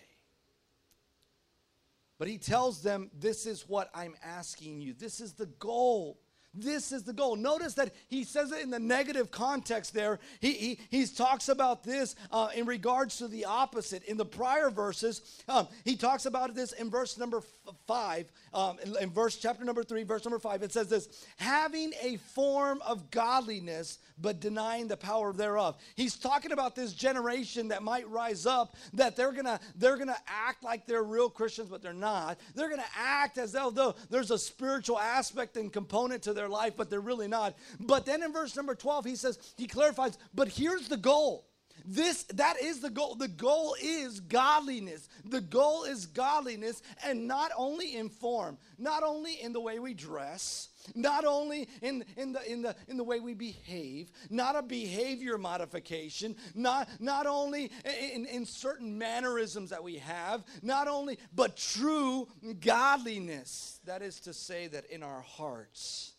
But 2.18 2.28
he 2.28 2.38
tells 2.38 2.82
them, 2.82 3.10
This 3.18 3.46
is 3.46 3.68
what 3.68 3.90
I'm 3.94 4.16
asking 4.24 4.82
you. 4.82 4.94
This 4.94 5.22
is 5.22 5.34
the 5.34 5.46
goal. 5.46 6.20
This 6.54 6.92
is 6.92 7.04
the 7.04 7.14
goal. 7.14 7.36
Notice 7.36 7.76
that 7.76 7.94
he 8.08 8.24
says 8.24 8.52
it 8.52 8.64
in 8.64 8.72
the 8.72 8.80
negative 8.80 9.30
context 9.30 9.94
there. 9.94 10.20
He, 10.40 10.54
he, 10.54 10.80
he 10.90 11.06
talks 11.06 11.48
about 11.48 11.84
this 11.84 12.16
uh, 12.32 12.50
in 12.56 12.66
regards 12.66 13.18
to 13.18 13.28
the 13.28 13.46
opposite. 13.46 14.04
In 14.06 14.18
the 14.18 14.26
prior 14.26 14.72
verses, 14.72 15.44
um, 15.48 15.68
he 15.86 15.96
talks 15.96 16.26
about 16.26 16.56
this 16.56 16.72
in 16.72 16.90
verse 16.90 17.20
number 17.20 17.38
f- 17.38 17.76
five, 17.86 18.32
um, 18.52 18.78
in, 18.84 18.96
in 19.00 19.10
verse 19.12 19.38
chapter 19.38 19.64
number 19.64 19.84
three, 19.84 20.02
verse 20.02 20.26
number 20.26 20.40
five. 20.40 20.64
It 20.64 20.74
says 20.74 20.88
this 20.88 21.26
having 21.38 21.94
a 22.02 22.18
form 22.18 22.82
of 22.82 23.12
godliness, 23.12 24.00
but 24.18 24.40
denying 24.40 24.88
the 24.88 24.98
power 24.98 25.32
thereof. 25.32 25.78
He's 25.96 26.16
talking 26.16 26.52
about 26.52 26.76
this 26.76 26.94
generation 26.94 27.68
that 27.68 27.84
might 27.84 28.10
rise 28.10 28.48
up 28.48 28.76
that 28.94 29.16
they're 29.16 29.34
gonna 29.34 29.60
they're 29.76 29.98
gonna 29.98 30.18
act 30.28 30.64
like 30.64 30.88
they're 30.88 31.04
real 31.04 31.30
Christians, 31.30 31.70
but 31.70 31.84
they're 31.84 31.94
not. 31.94 32.40
They're 32.56 32.70
gonna 32.70 32.84
act 32.98 33.38
as 33.38 33.52
though 33.52 33.94
there's 34.10 34.32
a 34.32 34.38
spiritual 34.40 34.98
aspect 34.98 35.56
and 35.56 35.72
component 35.72 36.24
to 36.24 36.34
their 36.40 36.50
life, 36.50 36.74
but 36.78 36.90
they're 36.90 37.02
really 37.02 37.28
not. 37.28 37.58
But 37.80 38.06
then 38.06 38.24
in 38.24 38.32
verse 38.32 38.56
number 38.56 38.76
12, 38.76 39.06
he 39.06 39.16
says, 39.16 39.38
he 39.58 39.68
clarifies, 39.68 40.18
but 40.34 40.48
here's 40.48 40.88
the 40.88 40.98
goal. 40.98 41.46
This 41.86 42.24
that 42.36 42.62
is 42.62 42.82
the 42.82 42.90
goal. 42.90 43.16
The 43.16 43.28
goal 43.28 43.76
is 43.82 44.20
godliness. 44.20 45.08
The 45.26 45.42
goal 45.42 45.86
is 45.86 46.06
godliness, 46.06 46.82
and 47.06 47.28
not 47.28 47.52
only 47.58 47.96
in 47.96 48.10
form, 48.10 48.58
not 48.78 49.02
only 49.02 49.42
in 49.42 49.54
the 49.54 49.62
way 49.62 49.80
we 49.80 49.94
dress, 49.94 50.70
not 50.96 51.26
only 51.26 51.68
in, 51.82 52.06
in, 52.18 52.34
the, 52.34 52.52
in, 52.52 52.62
the, 52.62 52.76
in 52.88 52.98
the 52.98 53.04
way 53.04 53.20
we 53.20 53.34
behave, 53.34 54.12
not 54.30 54.56
a 54.56 54.62
behavior 54.62 55.38
modification, 55.38 56.36
not, 56.56 56.88
not 57.00 57.28
only 57.28 57.72
in, 58.14 58.26
in 58.26 58.46
certain 58.46 58.98
mannerisms 58.98 59.70
that 59.70 59.84
we 59.84 59.98
have, 59.98 60.44
not 60.62 60.88
only, 60.88 61.18
but 61.34 61.58
true 61.58 62.28
godliness. 62.60 63.80
That 63.86 64.02
is 64.02 64.20
to 64.22 64.34
say, 64.34 64.68
that 64.68 64.86
in 64.86 65.04
our 65.04 65.22
hearts, 65.22 66.14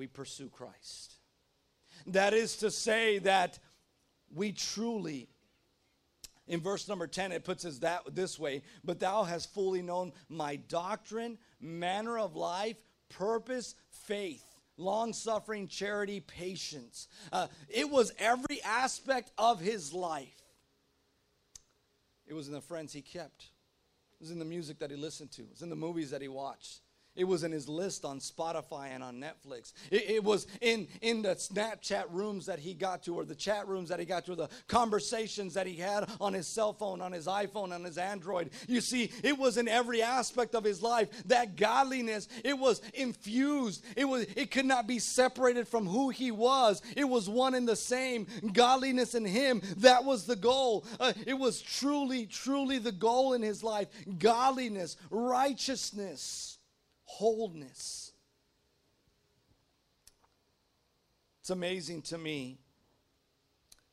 we 0.00 0.06
pursue 0.06 0.48
Christ. 0.48 1.16
That 2.06 2.32
is 2.32 2.56
to 2.56 2.70
say 2.70 3.18
that 3.18 3.58
we 4.34 4.50
truly 4.50 5.28
in 6.46 6.60
verse 6.60 6.88
number 6.88 7.06
10 7.06 7.32
it 7.32 7.44
puts 7.44 7.66
us 7.66 7.80
that 7.80 8.00
this 8.14 8.38
way 8.38 8.62
but 8.82 8.98
thou 8.98 9.24
hast 9.24 9.52
fully 9.52 9.82
known 9.82 10.12
my 10.30 10.56
doctrine 10.56 11.36
manner 11.60 12.16
of 12.16 12.34
life 12.34 12.78
purpose 13.10 13.74
faith 13.90 14.42
long 14.78 15.12
suffering 15.12 15.68
charity 15.68 16.20
patience. 16.20 17.06
Uh, 17.30 17.48
it 17.68 17.90
was 17.90 18.14
every 18.18 18.62
aspect 18.64 19.30
of 19.36 19.60
his 19.60 19.92
life. 19.92 20.40
It 22.26 22.32
was 22.32 22.48
in 22.48 22.54
the 22.54 22.62
friends 22.62 22.94
he 22.94 23.02
kept. 23.02 23.42
It 24.14 24.20
was 24.20 24.30
in 24.30 24.38
the 24.38 24.46
music 24.46 24.78
that 24.78 24.90
he 24.90 24.96
listened 24.96 25.32
to. 25.32 25.42
It 25.42 25.50
was 25.50 25.60
in 25.60 25.68
the 25.68 25.76
movies 25.76 26.12
that 26.12 26.22
he 26.22 26.28
watched 26.28 26.80
It 27.20 27.28
was 27.28 27.44
in 27.44 27.52
his 27.52 27.68
list 27.68 28.06
on 28.06 28.18
Spotify 28.18 28.94
and 28.94 29.04
on 29.04 29.20
Netflix. 29.20 29.74
It, 29.90 30.08
it, 30.08 30.24
was 30.24 30.46
in, 30.62 30.88
in 31.02 31.20
the 31.20 31.34
Snapchat 31.34 32.04
rooms 32.08 32.46
that 32.46 32.58
he 32.58 32.72
got 32.72 33.02
to, 33.02 33.14
or 33.14 33.26
the 33.26 33.34
chat 33.34 33.68
rooms 33.68 33.90
that 33.90 33.98
he 33.98 34.06
got 34.06 34.24
to, 34.24 34.34
the 34.34 34.48
conversations 34.68 35.52
that 35.52 35.66
he 35.66 35.74
had 35.74 36.08
on 36.18 36.32
his 36.32 36.46
cell 36.46 36.72
phone, 36.72 37.02
on 37.02 37.12
his 37.12 37.26
iPhone, 37.26 37.74
on 37.74 37.84
his 37.84 37.98
Android. 37.98 38.48
You 38.66 38.80
see, 38.80 39.10
it 39.22 39.36
was 39.36 39.58
in 39.58 39.68
every 39.68 40.00
aspect 40.00 40.54
of 40.54 40.64
his 40.64 40.82
life. 40.82 41.10
That 41.26 41.56
godliness, 41.56 42.26
it 42.42 42.58
was 42.58 42.80
infused. 42.94 43.84
It 43.96 44.06
was 44.06 44.22
it 44.34 44.50
could 44.50 44.64
not 44.64 44.86
be 44.86 44.98
separated 44.98 45.68
from 45.68 45.86
who 45.86 46.08
he 46.08 46.30
was. 46.30 46.80
It 46.96 47.04
was 47.04 47.28
one 47.28 47.54
and 47.54 47.68
the 47.68 47.76
same. 47.76 48.28
Godliness 48.54 49.14
in 49.14 49.26
him. 49.26 49.60
That 49.76 50.04
was 50.04 50.24
the 50.24 50.36
goal. 50.36 50.86
Uh, 50.98 51.12
it 51.26 51.38
was 51.38 51.60
truly, 51.60 52.24
truly 52.24 52.78
the 52.78 52.92
goal 52.92 53.34
in 53.34 53.42
his 53.42 53.62
life. 53.62 53.88
Godliness, 54.18 54.96
righteousness 55.10 56.56
wholeness. 57.10 58.12
It's 61.40 61.50
amazing 61.50 62.02
to 62.02 62.18
me 62.18 62.58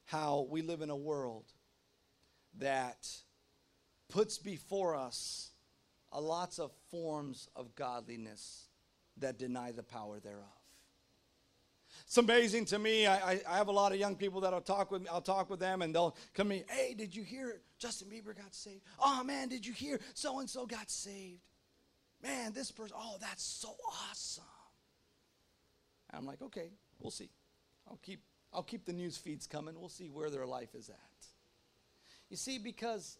how 0.05 0.47
we 0.49 0.61
live 0.61 0.81
in 0.81 0.89
a 0.89 0.95
world 0.95 1.45
that 2.59 3.09
puts 4.07 4.37
before 4.37 4.95
us 4.95 5.51
a 6.11 6.21
lots 6.21 6.59
of 6.59 6.71
forms 6.89 7.49
of 7.55 7.75
godliness 7.75 8.67
that 9.17 9.37
deny 9.37 9.71
the 9.71 9.83
power 9.83 10.19
thereof. 10.19 10.45
It's 12.05 12.17
amazing 12.17 12.65
to 12.65 12.79
me. 12.79 13.07
I, 13.07 13.41
I, 13.49 13.57
have 13.57 13.67
a 13.67 13.71
lot 13.71 13.91
of 13.91 13.97
young 13.97 14.15
people 14.15 14.41
that 14.41 14.53
I'll 14.53 14.61
talk 14.61 14.91
with. 14.91 15.05
I'll 15.11 15.21
talk 15.21 15.49
with 15.49 15.59
them, 15.59 15.81
and 15.81 15.93
they'll 15.93 16.15
come 16.33 16.47
to 16.47 16.55
me. 16.55 16.63
Hey, 16.69 16.93
did 16.93 17.15
you 17.15 17.23
hear 17.23 17.59
Justin 17.79 18.07
Bieber 18.09 18.35
got 18.35 18.53
saved? 18.53 18.83
Oh 18.99 19.23
man, 19.23 19.49
did 19.49 19.65
you 19.65 19.73
hear 19.73 19.99
so 20.13 20.39
and 20.39 20.49
so 20.49 20.65
got 20.65 20.89
saved? 20.89 21.41
Man, 22.21 22.53
this 22.53 22.71
person, 22.71 22.95
oh, 22.99 23.17
that's 23.19 23.43
so 23.43 23.69
awesome. 24.09 24.43
And 26.09 26.19
I'm 26.19 26.25
like, 26.25 26.41
okay, 26.41 26.71
we'll 26.99 27.11
see. 27.11 27.29
I'll 27.87 27.99
keep, 28.03 28.21
I'll 28.53 28.63
keep 28.63 28.85
the 28.85 28.93
news 28.93 29.17
feeds 29.17 29.47
coming. 29.47 29.79
We'll 29.79 29.89
see 29.89 30.09
where 30.09 30.29
their 30.29 30.45
life 30.45 30.75
is 30.75 30.89
at. 30.89 30.95
You 32.29 32.37
see, 32.37 32.57
because 32.57 33.17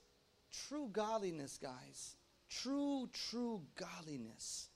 true 0.68 0.90
godliness, 0.92 1.58
guys, 1.62 2.16
true, 2.50 3.10
true 3.14 3.62
godliness, 3.76 4.70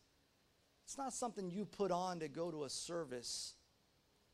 it's 0.85 0.97
not 0.97 1.13
something 1.13 1.49
you 1.49 1.65
put 1.65 1.91
on 1.91 2.19
to 2.19 2.27
go 2.27 2.51
to 2.51 2.65
a 2.65 2.69
service 2.69 3.53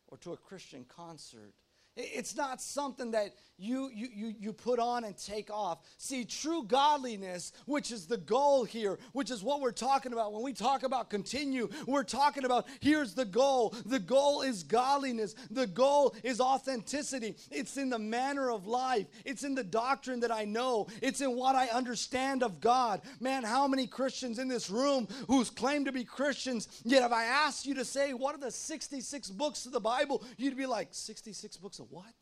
or 0.07 0.17
to 0.19 0.33
a 0.33 0.37
Christian 0.37 0.85
concert. 0.87 1.53
It's 1.97 2.35
not 2.35 2.61
something 2.61 3.11
that 3.11 3.33
you, 3.59 3.89
you, 3.91 4.07
you, 4.13 4.35
you 4.39 4.53
put 4.53 4.77
on 4.77 5.03
and 5.03 5.17
take 5.17 5.49
off. 5.49 5.79
See, 5.97 6.25
true 6.25 6.63
godliness, 6.63 7.53
which 7.65 7.91
is 7.91 8.05
the 8.05 8.17
goal 8.17 8.63
here, 8.65 8.99
which 9.13 9.31
is 9.31 9.41
what 9.41 9.61
we're 9.61 9.71
talking 9.71 10.13
about. 10.13 10.31
When 10.31 10.43
we 10.43 10.53
talk 10.53 10.83
about 10.83 11.09
continue, 11.09 11.67
we're 11.87 12.03
talking 12.03 12.45
about 12.45 12.67
here's 12.81 13.15
the 13.15 13.25
goal. 13.25 13.73
The 13.85 13.99
goal 13.99 14.43
is 14.43 14.61
godliness, 14.61 15.33
the 15.49 15.65
goal 15.65 16.15
is 16.23 16.39
authenticity. 16.39 17.35
It's 17.49 17.77
in 17.77 17.89
the 17.89 17.99
manner 17.99 18.51
of 18.51 18.67
life, 18.67 19.07
it's 19.25 19.43
in 19.43 19.55
the 19.55 19.63
doctrine 19.63 20.19
that 20.19 20.31
I 20.31 20.45
know, 20.45 20.87
it's 21.01 21.21
in 21.21 21.35
what 21.35 21.55
I 21.55 21.67
understand 21.67 22.43
of 22.43 22.61
God. 22.61 23.01
Man, 23.19 23.43
how 23.43 23.67
many 23.67 23.87
Christians 23.87 24.37
in 24.37 24.47
this 24.47 24.69
room 24.69 25.07
who's 25.27 25.49
claim 25.49 25.85
to 25.85 25.91
be 25.91 26.03
Christians, 26.03 26.67
yet 26.83 27.03
if 27.03 27.11
I 27.11 27.23
asked 27.23 27.65
you 27.65 27.73
to 27.75 27.85
say, 27.85 28.13
what 28.13 28.35
are 28.35 28.39
the 28.39 28.51
66 28.51 29.31
books 29.31 29.65
of 29.65 29.71
the 29.71 29.79
Bible, 29.79 30.23
you'd 30.37 30.57
be 30.57 30.67
like, 30.67 30.89
66 30.91 31.57
books 31.57 31.79
of 31.79 31.86
what? 31.89 32.13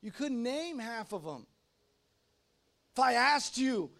You 0.00 0.12
couldn't 0.12 0.42
name 0.42 0.78
half 0.78 1.12
of 1.12 1.24
them. 1.24 1.46
If 2.92 3.00
I 3.00 3.14
asked 3.14 3.58
you 3.58 3.90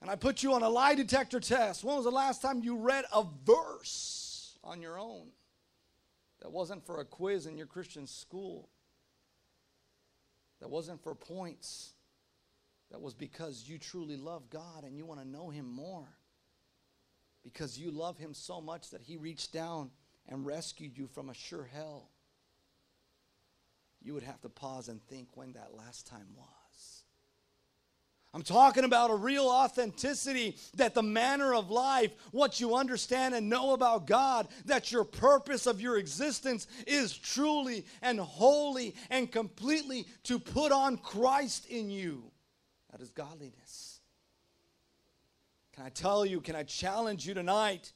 and 0.00 0.10
I 0.10 0.16
put 0.16 0.42
you 0.42 0.54
on 0.54 0.62
a 0.62 0.68
lie 0.68 0.94
detector 0.94 1.40
test, 1.40 1.84
when 1.84 1.96
was 1.96 2.04
the 2.04 2.10
last 2.10 2.42
time 2.42 2.62
you 2.62 2.76
read 2.76 3.04
a 3.12 3.24
verse 3.44 4.58
on 4.64 4.80
your 4.80 4.98
own 4.98 5.28
that 6.40 6.50
wasn't 6.50 6.84
for 6.84 7.00
a 7.00 7.04
quiz 7.04 7.46
in 7.46 7.56
your 7.56 7.66
Christian 7.66 8.06
school? 8.06 8.68
That 10.60 10.70
wasn't 10.70 11.02
for 11.02 11.14
points. 11.14 11.92
That 12.90 13.00
was 13.00 13.14
because 13.14 13.68
you 13.68 13.78
truly 13.78 14.16
love 14.16 14.50
God 14.50 14.84
and 14.84 14.96
you 14.96 15.06
want 15.06 15.20
to 15.20 15.28
know 15.28 15.50
Him 15.50 15.66
more. 15.70 16.08
Because 17.52 17.78
you 17.78 17.90
love 17.90 18.18
Him 18.18 18.34
so 18.34 18.60
much 18.60 18.90
that 18.90 19.00
He 19.00 19.16
reached 19.16 19.52
down 19.52 19.90
and 20.28 20.44
rescued 20.44 20.98
you 20.98 21.06
from 21.06 21.30
a 21.30 21.34
sure 21.34 21.68
hell 21.72 22.10
you 24.02 24.14
would 24.14 24.22
have 24.22 24.40
to 24.42 24.48
pause 24.48 24.88
and 24.88 25.02
think 25.02 25.28
when 25.34 25.52
that 25.52 25.74
last 25.74 26.06
time 26.06 26.26
was. 26.36 27.02
I'm 28.34 28.42
talking 28.42 28.84
about 28.84 29.10
a 29.10 29.14
real 29.14 29.46
authenticity 29.46 30.56
that 30.76 30.94
the 30.94 31.02
manner 31.02 31.54
of 31.54 31.70
life, 31.70 32.12
what 32.30 32.60
you 32.60 32.76
understand 32.76 33.34
and 33.34 33.48
know 33.48 33.72
about 33.72 34.06
God, 34.06 34.46
that 34.66 34.92
your 34.92 35.04
purpose 35.04 35.66
of 35.66 35.80
your 35.80 35.96
existence 35.96 36.66
is 36.86 37.16
truly 37.16 37.86
and 38.02 38.20
wholly 38.20 38.94
and 39.08 39.32
completely 39.32 40.06
to 40.24 40.38
put 40.38 40.72
on 40.72 40.98
Christ 40.98 41.66
in 41.66 41.90
you. 41.90 42.30
That 42.92 43.00
is 43.00 43.10
godliness. 43.10 43.97
Can 45.78 45.86
I 45.86 45.90
tell 45.90 46.26
you, 46.26 46.40
can 46.40 46.56
I 46.56 46.64
challenge 46.64 47.24
you 47.24 47.34
tonight? 47.34 47.92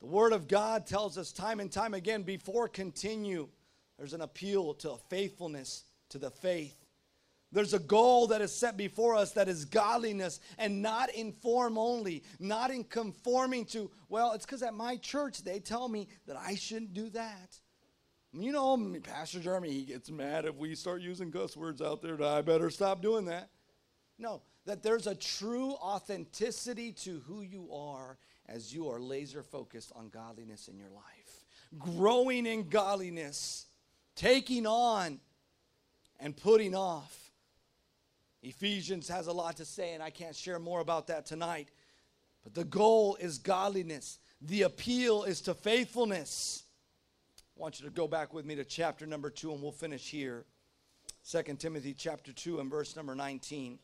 The 0.00 0.06
Word 0.06 0.32
of 0.32 0.48
God 0.48 0.86
tells 0.86 1.18
us 1.18 1.32
time 1.32 1.60
and 1.60 1.70
time 1.70 1.92
again 1.92 2.22
before 2.22 2.66
continue 2.66 3.50
there's 3.98 4.14
an 4.14 4.22
appeal 4.22 4.72
to 4.72 4.96
faithfulness 5.10 5.84
to 6.08 6.18
the 6.18 6.30
faith. 6.30 6.86
There's 7.52 7.74
a 7.74 7.78
goal 7.78 8.28
that 8.28 8.40
is 8.40 8.54
set 8.54 8.78
before 8.78 9.16
us 9.16 9.32
that 9.32 9.50
is 9.50 9.66
godliness 9.66 10.40
and 10.56 10.80
not 10.80 11.10
in 11.10 11.32
form 11.32 11.76
only, 11.76 12.22
not 12.40 12.70
in 12.70 12.84
conforming 12.84 13.66
to, 13.66 13.90
well, 14.08 14.32
it's 14.32 14.46
because 14.46 14.62
at 14.62 14.72
my 14.72 14.96
church 14.96 15.44
they 15.44 15.58
tell 15.58 15.90
me 15.90 16.08
that 16.26 16.38
I 16.38 16.54
shouldn't 16.54 16.94
do 16.94 17.10
that. 17.10 17.58
You 18.32 18.50
know, 18.50 18.96
Pastor 19.02 19.40
Jeremy, 19.40 19.72
he 19.72 19.82
gets 19.82 20.10
mad 20.10 20.46
if 20.46 20.56
we 20.56 20.74
start 20.74 21.02
using 21.02 21.32
cuss 21.32 21.54
words 21.54 21.82
out 21.82 22.00
there. 22.00 22.22
I 22.22 22.40
better 22.40 22.70
stop 22.70 23.02
doing 23.02 23.26
that. 23.26 23.50
No, 24.18 24.40
that 24.68 24.82
there's 24.82 25.06
a 25.06 25.14
true 25.14 25.72
authenticity 25.72 26.92
to 26.92 27.22
who 27.26 27.40
you 27.40 27.70
are 27.72 28.18
as 28.46 28.74
you 28.74 28.90
are 28.90 29.00
laser 29.00 29.42
focused 29.42 29.92
on 29.96 30.10
godliness 30.10 30.68
in 30.68 30.76
your 30.76 30.90
life. 30.90 31.46
Growing 31.78 32.44
in 32.44 32.68
godliness 32.68 33.64
taking 34.14 34.66
on 34.66 35.20
and 36.20 36.36
putting 36.36 36.74
off. 36.74 37.30
Ephesians 38.42 39.08
has 39.08 39.26
a 39.26 39.32
lot 39.32 39.56
to 39.56 39.64
say, 39.64 39.94
and 39.94 40.02
I 40.02 40.10
can't 40.10 40.36
share 40.36 40.58
more 40.58 40.80
about 40.80 41.06
that 41.06 41.24
tonight. 41.24 41.68
But 42.44 42.52
the 42.52 42.64
goal 42.64 43.16
is 43.18 43.38
godliness, 43.38 44.18
the 44.42 44.62
appeal 44.62 45.22
is 45.22 45.40
to 45.42 45.54
faithfulness. 45.54 46.64
I 47.56 47.62
want 47.62 47.80
you 47.80 47.86
to 47.86 47.92
go 47.92 48.06
back 48.06 48.34
with 48.34 48.44
me 48.44 48.54
to 48.56 48.64
chapter 48.64 49.06
number 49.06 49.30
2, 49.30 49.50
and 49.50 49.62
we'll 49.62 49.72
finish 49.72 50.10
here. 50.10 50.44
2 51.30 51.42
Timothy 51.54 51.94
chapter 51.94 52.32
2 52.32 52.60
and 52.60 52.70
verse 52.70 52.96
number 52.96 53.14
19. 53.14 53.78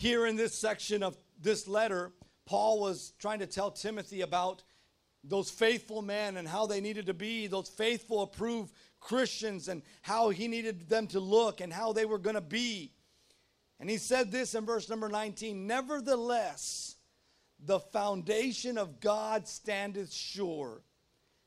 Here 0.00 0.24
in 0.24 0.36
this 0.36 0.54
section 0.54 1.02
of 1.02 1.14
this 1.42 1.68
letter, 1.68 2.10
Paul 2.46 2.80
was 2.80 3.12
trying 3.18 3.40
to 3.40 3.46
tell 3.46 3.70
Timothy 3.70 4.22
about 4.22 4.62
those 5.22 5.50
faithful 5.50 6.00
men 6.00 6.38
and 6.38 6.48
how 6.48 6.64
they 6.64 6.80
needed 6.80 7.04
to 7.04 7.12
be, 7.12 7.48
those 7.48 7.68
faithful, 7.68 8.22
approved 8.22 8.72
Christians, 8.98 9.68
and 9.68 9.82
how 10.00 10.30
he 10.30 10.48
needed 10.48 10.88
them 10.88 11.06
to 11.08 11.20
look 11.20 11.60
and 11.60 11.70
how 11.70 11.92
they 11.92 12.06
were 12.06 12.16
going 12.16 12.36
to 12.36 12.40
be. 12.40 12.94
And 13.78 13.90
he 13.90 13.98
said 13.98 14.32
this 14.32 14.54
in 14.54 14.64
verse 14.64 14.88
number 14.88 15.10
19 15.10 15.66
Nevertheless, 15.66 16.96
the 17.62 17.80
foundation 17.80 18.78
of 18.78 19.00
God 19.00 19.46
standeth 19.46 20.14
sure, 20.14 20.80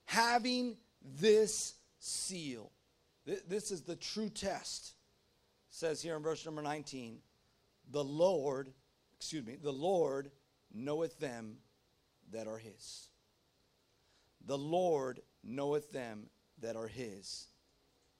having 0.06 0.78
this 1.02 1.74
seal. 1.98 2.72
This 3.26 3.72
is 3.72 3.82
the 3.82 3.96
true 3.96 4.30
test. 4.30 4.94
Says 5.72 6.04
here 6.04 6.16
in 6.16 6.22
verse 6.22 6.46
number 6.46 6.62
19, 6.62 7.18
the 7.94 8.04
Lord, 8.04 8.74
excuse 9.16 9.46
me, 9.46 9.56
the 9.56 9.72
Lord 9.72 10.32
knoweth 10.74 11.20
them 11.20 11.58
that 12.32 12.48
are 12.48 12.58
his. 12.58 13.08
The 14.46 14.58
Lord 14.58 15.22
knoweth 15.44 15.92
them 15.92 16.26
that 16.60 16.76
are 16.76 16.88
his. 16.88 17.46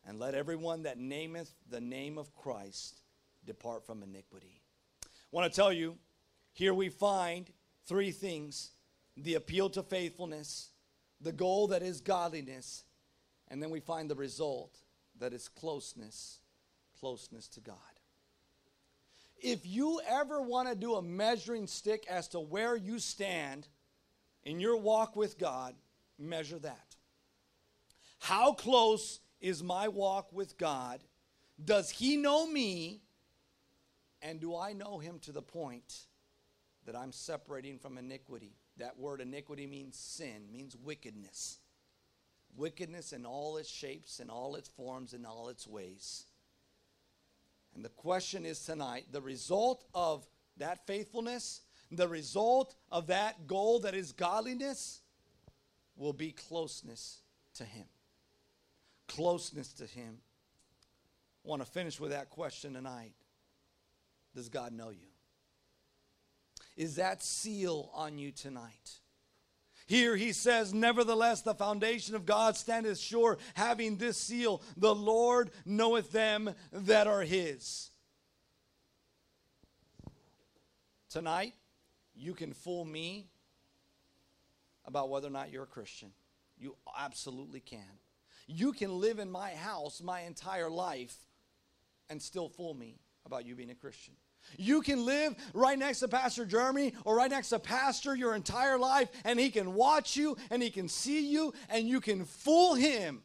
And 0.08 0.20
let 0.20 0.36
everyone 0.36 0.84
that 0.84 1.00
nameth 1.00 1.52
the 1.70 1.82
name 1.82 2.18
of 2.18 2.36
Christ 2.36 3.02
depart 3.46 3.86
from 3.86 4.04
iniquity. 4.04 4.62
I 5.04 5.08
want 5.32 5.52
to 5.52 5.56
tell 5.56 5.74
you, 5.74 5.98
here 6.54 6.74
we 6.74 6.90
find 6.90 7.50
three 7.88 8.12
things 8.12 8.72
the 9.18 9.36
appeal 9.36 9.70
to 9.72 9.84
faithfulness, 9.84 10.70
the 11.20 11.32
goal 11.32 11.68
that 11.68 11.82
is 11.82 12.00
godliness, 12.00 12.84
and 13.48 13.62
then 13.62 13.70
we 13.70 13.80
find 13.80 14.10
the 14.10 14.16
result 14.16 14.78
that 15.20 15.34
is 15.34 15.48
closeness, 15.48 16.40
closeness 17.00 17.48
to 17.50 17.60
God. 17.60 17.78
If 19.44 19.66
you 19.66 20.00
ever 20.08 20.42
want 20.42 20.70
to 20.70 20.76
do 20.76 20.96
a 20.96 21.02
measuring 21.02 21.68
stick 21.68 22.06
as 22.10 22.30
to 22.30 22.40
where 22.40 22.78
you 22.78 22.98
stand 22.98 23.68
in 24.44 24.62
your 24.62 24.78
walk 24.78 25.18
with 25.18 25.38
God, 25.38 25.76
measure 26.18 26.60
that. 26.60 26.96
How 28.20 28.54
close 28.54 29.20
is 29.42 29.62
my 29.62 29.90
walk 29.90 30.32
with 30.32 30.58
God? 30.58 31.02
Does 31.64 31.90
He 31.90 32.16
know 32.16 32.48
me? 32.48 33.02
And 34.22 34.40
do 34.40 34.56
I 34.56 34.72
know 34.72 35.00
him 35.00 35.20
to 35.24 35.34
the 35.34 35.42
point 35.42 36.06
that 36.86 36.96
I'm 36.96 37.12
separating 37.12 37.78
from 37.78 37.98
iniquity? 37.98 38.56
That 38.78 38.98
word 38.98 39.20
iniquity 39.20 39.68
means 39.68 39.98
sin, 39.98 40.48
means 40.50 40.78
wickedness. 40.78 41.58
Wickedness 42.56 43.12
in 43.12 43.26
all 43.26 43.58
its 43.58 43.70
shapes, 43.70 44.22
in 44.22 44.30
all 44.30 44.56
its 44.56 44.70
forms, 44.70 45.14
in 45.14 45.26
all 45.26 45.50
its 45.50 45.68
ways. 45.68 46.26
And 47.76 47.84
the 47.84 47.90
question 47.90 48.46
is 48.46 48.60
tonight 48.60 49.06
the 49.12 49.22
result 49.22 49.86
of 49.94 50.28
that 50.58 50.86
faithfulness, 50.86 51.62
the 51.92 52.08
result 52.08 52.76
of 52.92 53.08
that 53.08 53.48
goal 53.48 53.80
that 53.80 53.96
is 53.96 54.12
godliness, 54.12 55.02
will 55.96 56.14
be 56.14 56.32
closeness 56.32 57.22
to 57.56 57.64
Him. 57.64 57.86
Closeness 59.08 59.74
to 59.74 59.86
Him. 59.86 60.18
I 61.46 61.50
want 61.50 61.62
to 61.64 61.70
finish 61.70 62.00
with 62.00 62.12
that 62.12 62.30
question 62.30 62.74
tonight. 62.74 63.14
Does 64.36 64.50
God 64.50 64.74
know 64.74 64.90
you? 64.90 65.08
Is 66.76 66.96
that 66.96 67.22
seal 67.22 67.92
on 67.94 68.18
you 68.18 68.32
tonight? 68.32 69.00
Here 69.86 70.16
he 70.16 70.32
says, 70.32 70.74
Nevertheless, 70.74 71.42
the 71.42 71.54
foundation 71.54 72.16
of 72.16 72.26
God 72.26 72.56
standeth 72.56 73.00
sure, 73.00 73.38
having 73.54 73.98
this 73.98 74.18
seal 74.18 74.62
The 74.78 74.96
Lord 74.96 75.52
knoweth 75.66 76.12
them 76.12 76.54
that 76.72 77.08
are 77.08 77.22
his. 77.22 77.90
Tonight, 81.10 81.54
you 82.16 82.34
can 82.34 82.54
fool 82.54 82.86
me 82.86 83.28
about 84.86 85.10
whether 85.10 85.28
or 85.28 85.32
not 85.32 85.52
you're 85.52 85.64
a 85.64 85.68
Christian. 85.68 86.12
You 86.58 86.76
absolutely 86.98 87.60
can. 87.60 88.00
You 88.48 88.74
can 88.74 89.00
live 89.00 89.20
in 89.20 89.30
my 89.30 89.52
house 89.52 90.02
my 90.02 90.22
entire 90.22 90.70
life 90.70 91.16
and 92.10 92.22
still 92.22 92.50
fool 92.50 92.74
me 92.74 93.00
about 93.26 93.46
you 93.46 93.56
being 93.56 93.70
a 93.70 93.76
Christian. 93.76 94.16
You 94.58 94.82
can 94.82 95.06
live 95.06 95.36
right 95.54 95.78
next 95.78 96.00
to 96.00 96.08
Pastor 96.08 96.46
Jeremy 96.46 96.94
or 97.06 97.16
right 97.16 97.30
next 97.30 97.50
to 97.50 97.60
Pastor 97.60 98.16
your 98.16 98.36
entire 98.36 98.78
life, 98.78 99.10
and 99.24 99.40
he 99.40 99.50
can 99.50 99.74
watch 99.74 100.16
you 100.16 100.38
and 100.50 100.62
he 100.62 100.70
can 100.70 100.88
see 100.88 101.28
you, 101.32 101.54
and 101.70 101.88
you 101.88 102.02
can 102.02 102.26
fool 102.26 102.76
him 102.76 103.24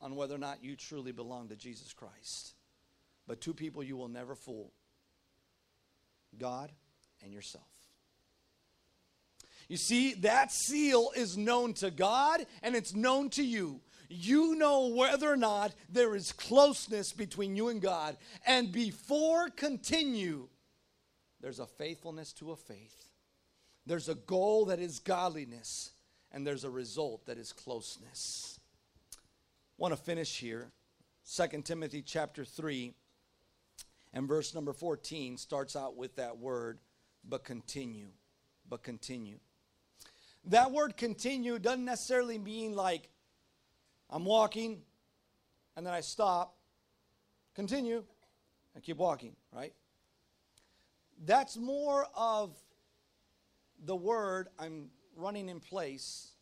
on 0.00 0.16
whether 0.16 0.34
or 0.34 0.38
not 0.38 0.64
you 0.64 0.76
truly 0.76 1.12
belong 1.12 1.48
to 1.48 1.56
Jesus 1.56 1.92
Christ. 1.92 2.54
But 3.26 3.40
two 3.40 3.54
people 3.54 3.82
you 3.82 3.96
will 3.96 4.08
never 4.08 4.34
fool 4.34 4.72
God 6.38 6.72
and 7.22 7.32
yourself. 7.32 7.64
You 9.68 9.76
see, 9.76 10.14
that 10.14 10.50
seal 10.50 11.12
is 11.14 11.36
known 11.36 11.74
to 11.74 11.92
God 11.92 12.44
and 12.62 12.74
it's 12.74 12.92
known 12.92 13.30
to 13.30 13.44
you. 13.44 13.80
You 14.12 14.56
know 14.56 14.88
whether 14.88 15.30
or 15.30 15.36
not 15.36 15.72
there 15.88 16.16
is 16.16 16.32
closeness 16.32 17.12
between 17.12 17.54
you 17.54 17.68
and 17.68 17.80
God. 17.80 18.16
And 18.44 18.72
before 18.72 19.50
continue, 19.50 20.48
there's 21.40 21.60
a 21.60 21.66
faithfulness 21.66 22.32
to 22.34 22.50
a 22.50 22.56
faith. 22.56 23.04
There's 23.86 24.08
a 24.08 24.16
goal 24.16 24.64
that 24.66 24.80
is 24.80 24.98
godliness, 24.98 25.92
and 26.32 26.44
there's 26.44 26.64
a 26.64 26.70
result 26.70 27.24
that 27.26 27.38
is 27.38 27.52
closeness. 27.52 28.58
I 29.14 29.18
want 29.78 29.94
to 29.94 30.00
finish 30.00 30.38
here. 30.38 30.72
2 31.32 31.62
Timothy 31.62 32.02
chapter 32.02 32.44
3 32.44 32.92
and 34.12 34.26
verse 34.26 34.54
number 34.56 34.72
14 34.72 35.36
starts 35.36 35.76
out 35.76 35.96
with 35.96 36.16
that 36.16 36.38
word, 36.38 36.80
but 37.28 37.44
continue. 37.44 38.08
But 38.68 38.82
continue. 38.82 39.38
That 40.46 40.72
word 40.72 40.96
continue 40.96 41.60
doesn't 41.60 41.84
necessarily 41.84 42.38
mean 42.38 42.74
like 42.74 43.08
I'm 44.10 44.24
walking 44.24 44.82
and 45.76 45.86
then 45.86 45.94
I 45.94 46.00
stop, 46.00 46.56
continue, 47.54 48.02
and 48.74 48.82
keep 48.82 48.96
walking, 48.96 49.36
right? 49.52 49.72
That's 51.24 51.56
more 51.56 52.06
of 52.16 52.56
the 53.84 53.96
word 53.96 54.48
I'm 54.58 54.90
running 55.16 55.48
in 55.48 55.60
place 55.60 56.32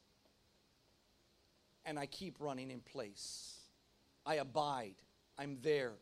and 1.85 1.99
I 1.99 2.07
keep 2.07 2.37
running 2.39 2.71
in 2.71 2.81
place. 2.81 3.61
I 4.25 4.37
abide. 4.37 4.97
I'm 5.39 5.59
there. 5.63 5.93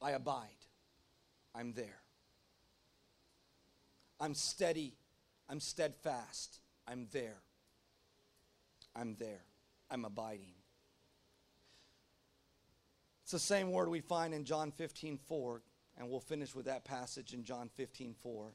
I 0.00 0.12
abide. 0.12 0.48
I'm 1.54 1.72
there. 1.72 2.00
I'm 4.20 4.34
steady. 4.34 4.96
I'm 5.48 5.60
steadfast. 5.60 6.60
I'm 6.86 7.06
there. 7.12 7.38
I'm 8.94 9.16
there. 9.18 9.44
I'm 9.90 10.04
abiding. 10.04 10.54
It's 13.22 13.32
the 13.32 13.38
same 13.38 13.72
word 13.72 13.88
we 13.88 14.00
find 14.00 14.32
in 14.32 14.44
John 14.44 14.70
15 14.70 15.18
4, 15.18 15.62
and 15.98 16.08
we'll 16.08 16.20
finish 16.20 16.54
with 16.54 16.66
that 16.66 16.84
passage 16.84 17.34
in 17.34 17.44
John 17.44 17.70
15 17.74 18.14
4. 18.22 18.54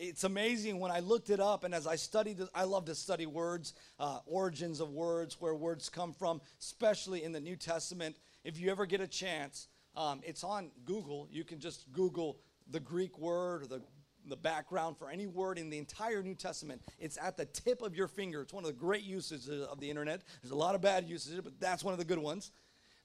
It's 0.00 0.24
amazing 0.24 0.78
when 0.78 0.92
I 0.92 1.00
looked 1.00 1.30
it 1.30 1.40
up, 1.40 1.64
and 1.64 1.74
as 1.74 1.86
I 1.86 1.96
studied, 1.96 2.40
I 2.54 2.64
love 2.64 2.84
to 2.84 2.94
study 2.94 3.26
words, 3.26 3.74
uh, 3.98 4.20
origins 4.26 4.80
of 4.80 4.90
words, 4.90 5.40
where 5.40 5.54
words 5.54 5.88
come 5.88 6.12
from, 6.12 6.40
especially 6.60 7.24
in 7.24 7.32
the 7.32 7.40
New 7.40 7.56
Testament. 7.56 8.16
If 8.44 8.60
you 8.60 8.70
ever 8.70 8.86
get 8.86 9.00
a 9.00 9.08
chance, 9.08 9.66
um, 9.96 10.20
it's 10.24 10.44
on 10.44 10.70
Google. 10.84 11.26
You 11.30 11.42
can 11.42 11.58
just 11.58 11.90
Google 11.92 12.38
the 12.70 12.80
Greek 12.80 13.18
word 13.18 13.62
or 13.62 13.66
the 13.66 13.82
the 14.28 14.36
background 14.36 14.96
for 14.98 15.10
any 15.10 15.26
word 15.26 15.58
in 15.58 15.70
the 15.70 15.78
entire 15.78 16.22
New 16.22 16.34
Testament. 16.34 16.82
It's 16.98 17.18
at 17.20 17.36
the 17.36 17.44
tip 17.44 17.82
of 17.82 17.94
your 17.94 18.08
finger. 18.08 18.42
It's 18.42 18.52
one 18.52 18.64
of 18.64 18.68
the 18.68 18.76
great 18.76 19.04
uses 19.04 19.48
of 19.48 19.80
the 19.80 19.90
internet. 19.90 20.22
There's 20.42 20.52
a 20.52 20.56
lot 20.56 20.74
of 20.74 20.80
bad 20.80 21.08
uses, 21.08 21.40
but 21.40 21.58
that's 21.60 21.84
one 21.84 21.92
of 21.92 21.98
the 21.98 22.04
good 22.04 22.18
ones. 22.18 22.50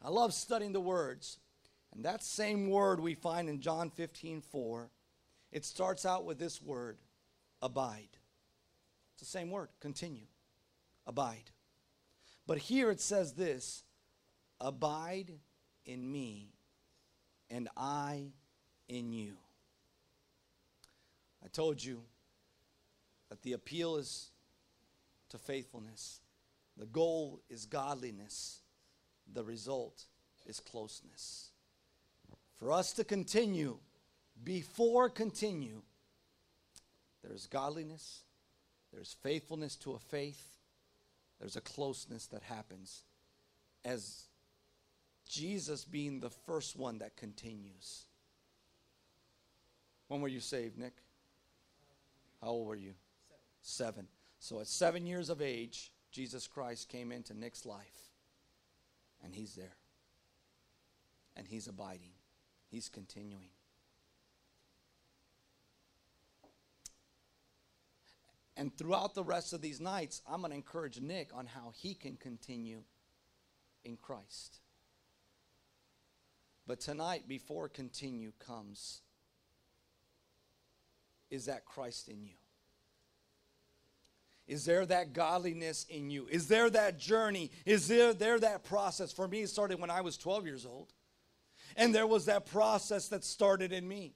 I 0.01 0.09
love 0.09 0.33
studying 0.33 0.73
the 0.73 0.81
words. 0.81 1.39
And 1.93 2.05
that 2.05 2.23
same 2.23 2.69
word 2.69 2.99
we 2.99 3.13
find 3.13 3.49
in 3.49 3.61
John 3.61 3.89
15 3.91 4.41
4, 4.41 4.89
it 5.51 5.65
starts 5.65 6.05
out 6.05 6.25
with 6.25 6.39
this 6.39 6.61
word, 6.61 6.97
abide. 7.61 8.09
It's 9.13 9.19
the 9.19 9.25
same 9.25 9.51
word, 9.51 9.69
continue, 9.79 10.25
abide. 11.05 11.51
But 12.47 12.57
here 12.57 12.89
it 12.89 12.99
says 12.99 13.33
this 13.33 13.83
abide 14.59 15.31
in 15.85 16.11
me, 16.11 16.53
and 17.49 17.69
I 17.77 18.31
in 18.87 19.13
you. 19.13 19.33
I 21.43 21.47
told 21.47 21.83
you 21.83 22.01
that 23.29 23.41
the 23.41 23.53
appeal 23.53 23.97
is 23.97 24.29
to 25.29 25.37
faithfulness, 25.37 26.21
the 26.77 26.85
goal 26.85 27.41
is 27.49 27.65
godliness, 27.65 28.61
the 29.31 29.43
result 29.43 30.05
is 30.45 30.59
closeness. 30.59 31.49
For 32.59 32.71
us 32.71 32.93
to 32.93 33.03
continue, 33.03 33.77
before 34.43 35.09
continue, 35.09 35.81
there's 37.23 37.47
godliness, 37.47 38.23
there's 38.93 39.15
faithfulness 39.21 39.75
to 39.77 39.93
a 39.93 39.99
faith, 39.99 40.57
there's 41.39 41.55
a 41.55 41.61
closeness 41.61 42.27
that 42.27 42.43
happens 42.43 43.03
as 43.83 44.27
Jesus 45.27 45.83
being 45.83 46.19
the 46.19 46.29
first 46.29 46.77
one 46.77 46.99
that 46.99 47.17
continues. 47.17 48.05
When 50.07 50.21
were 50.21 50.27
you 50.27 50.39
saved, 50.39 50.77
Nick? 50.77 51.02
How 52.43 52.49
old 52.49 52.67
were 52.67 52.75
you? 52.75 52.93
Seven. 53.61 53.93
seven. 53.95 54.07
So 54.39 54.59
at 54.59 54.67
seven 54.67 55.07
years 55.07 55.29
of 55.29 55.41
age, 55.41 55.91
Jesus 56.11 56.45
Christ 56.45 56.89
came 56.89 57.11
into 57.11 57.33
Nick's 57.33 57.65
life. 57.65 58.09
And 59.23 59.33
he's 59.33 59.55
there. 59.55 59.77
And 61.37 61.47
he's 61.47 61.67
abiding. 61.67 62.11
He's 62.69 62.89
continuing. 62.89 63.49
And 68.57 68.77
throughout 68.77 69.15
the 69.15 69.23
rest 69.23 69.53
of 69.53 69.61
these 69.61 69.79
nights, 69.79 70.21
I'm 70.29 70.41
going 70.41 70.51
to 70.51 70.57
encourage 70.57 70.99
Nick 70.99 71.29
on 71.33 71.45
how 71.45 71.71
he 71.73 71.93
can 71.93 72.17
continue 72.17 72.83
in 73.85 73.95
Christ. 73.95 74.59
But 76.67 76.81
tonight, 76.81 77.27
before 77.27 77.69
continue 77.69 78.33
comes 78.39 79.02
is 81.33 81.45
that 81.45 81.65
Christ 81.65 82.09
in 82.09 82.23
you? 82.23 82.35
Is 84.45 84.65
there 84.65 84.85
that 84.85 85.13
godliness 85.13 85.85
in 85.89 86.11
you? 86.11 86.27
Is 86.29 86.47
there 86.47 86.69
that 86.69 86.99
journey? 86.99 87.49
Is 87.65 87.87
there, 87.87 88.13
there 88.13 88.39
that 88.39 88.63
process? 88.63 89.11
For 89.11 89.27
me, 89.27 89.41
it 89.41 89.49
started 89.49 89.79
when 89.79 89.89
I 89.89 90.01
was 90.01 90.15
12 90.15 90.45
years 90.45 90.65
old. 90.65 90.93
And 91.75 91.95
there 91.95 92.05
was 92.05 92.25
that 92.25 92.45
process 92.45 93.07
that 93.07 93.23
started 93.23 93.71
in 93.71 93.87
me. 93.87 94.13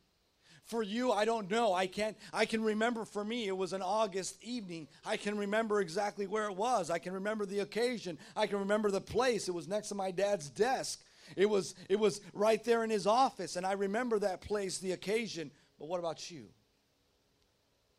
For 0.66 0.84
you, 0.84 1.12
I 1.12 1.26
don't 1.26 1.50
know. 1.50 1.74
I 1.74 1.88
can't 1.88 2.18
I 2.34 2.46
can 2.46 2.62
remember 2.62 3.06
for 3.06 3.24
me 3.24 3.48
it 3.48 3.56
was 3.56 3.72
an 3.72 3.82
August 3.82 4.38
evening. 4.44 4.90
I 5.06 5.16
can 5.16 5.38
remember 5.38 5.80
exactly 5.80 6.28
where 6.28 6.46
it 6.50 6.56
was. 6.56 6.92
I 6.92 7.00
can 7.00 7.14
remember 7.14 7.46
the 7.46 7.60
occasion. 7.60 8.20
I 8.36 8.48
can 8.48 8.60
remember 8.60 8.92
the 8.92 9.02
place. 9.02 9.48
It 9.48 9.54
was 9.54 9.70
next 9.70 9.88
to 9.88 9.96
my 9.96 10.12
dad's 10.12 10.50
desk. 10.50 11.02
It 11.38 11.50
was 11.50 11.74
it 11.88 11.98
was 11.98 12.20
right 12.34 12.62
there 12.66 12.84
in 12.84 12.90
his 12.90 13.08
office 13.08 13.56
and 13.56 13.66
I 13.66 13.72
remember 13.72 14.20
that 14.20 14.42
place, 14.42 14.78
the 14.78 14.92
occasion. 14.92 15.52
But 15.80 15.88
what 15.88 16.00
about 16.00 16.30
you? 16.30 16.50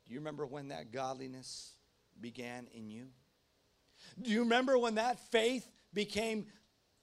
Do 0.09 0.15
you 0.15 0.21
remember 0.21 0.47
when 0.47 0.69
that 0.69 0.91
godliness 0.91 1.75
began 2.21 2.67
in 2.73 2.91
you? 2.91 3.09
Do 4.21 4.31
you 4.31 4.41
remember 4.41 4.79
when 4.79 4.95
that 4.95 5.21
faith 5.31 5.71
became 5.93 6.47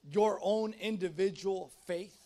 your 0.04 0.39
own 0.41 0.74
individual 0.74 1.72
faith? 1.86 2.26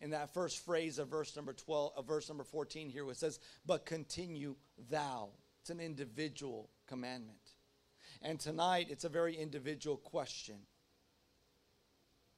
in 0.00 0.10
that 0.10 0.32
first 0.32 0.64
phrase 0.64 0.98
of 0.98 1.08
verse 1.08 1.34
number 1.34 1.52
12, 1.52 1.92
of 1.96 2.06
verse 2.06 2.28
number 2.28 2.44
14 2.44 2.88
here, 2.88 3.08
it 3.10 3.16
says, 3.16 3.40
But 3.66 3.84
continue 3.84 4.56
thou. 4.90 5.30
It's 5.60 5.70
an 5.70 5.80
individual 5.80 6.70
commandment. 6.86 7.38
And 8.22 8.38
tonight, 8.38 8.88
it's 8.90 9.04
a 9.04 9.08
very 9.08 9.36
individual 9.36 9.96
question. 9.96 10.56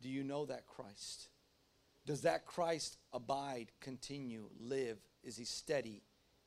Do 0.00 0.08
you 0.08 0.24
know 0.24 0.46
that 0.46 0.66
Christ? 0.66 1.28
Does 2.06 2.22
that 2.22 2.46
Christ 2.46 2.96
abide, 3.12 3.72
continue, 3.80 4.48
live? 4.58 4.98
Is 5.22 5.36
he 5.36 5.44
steady 5.44 6.02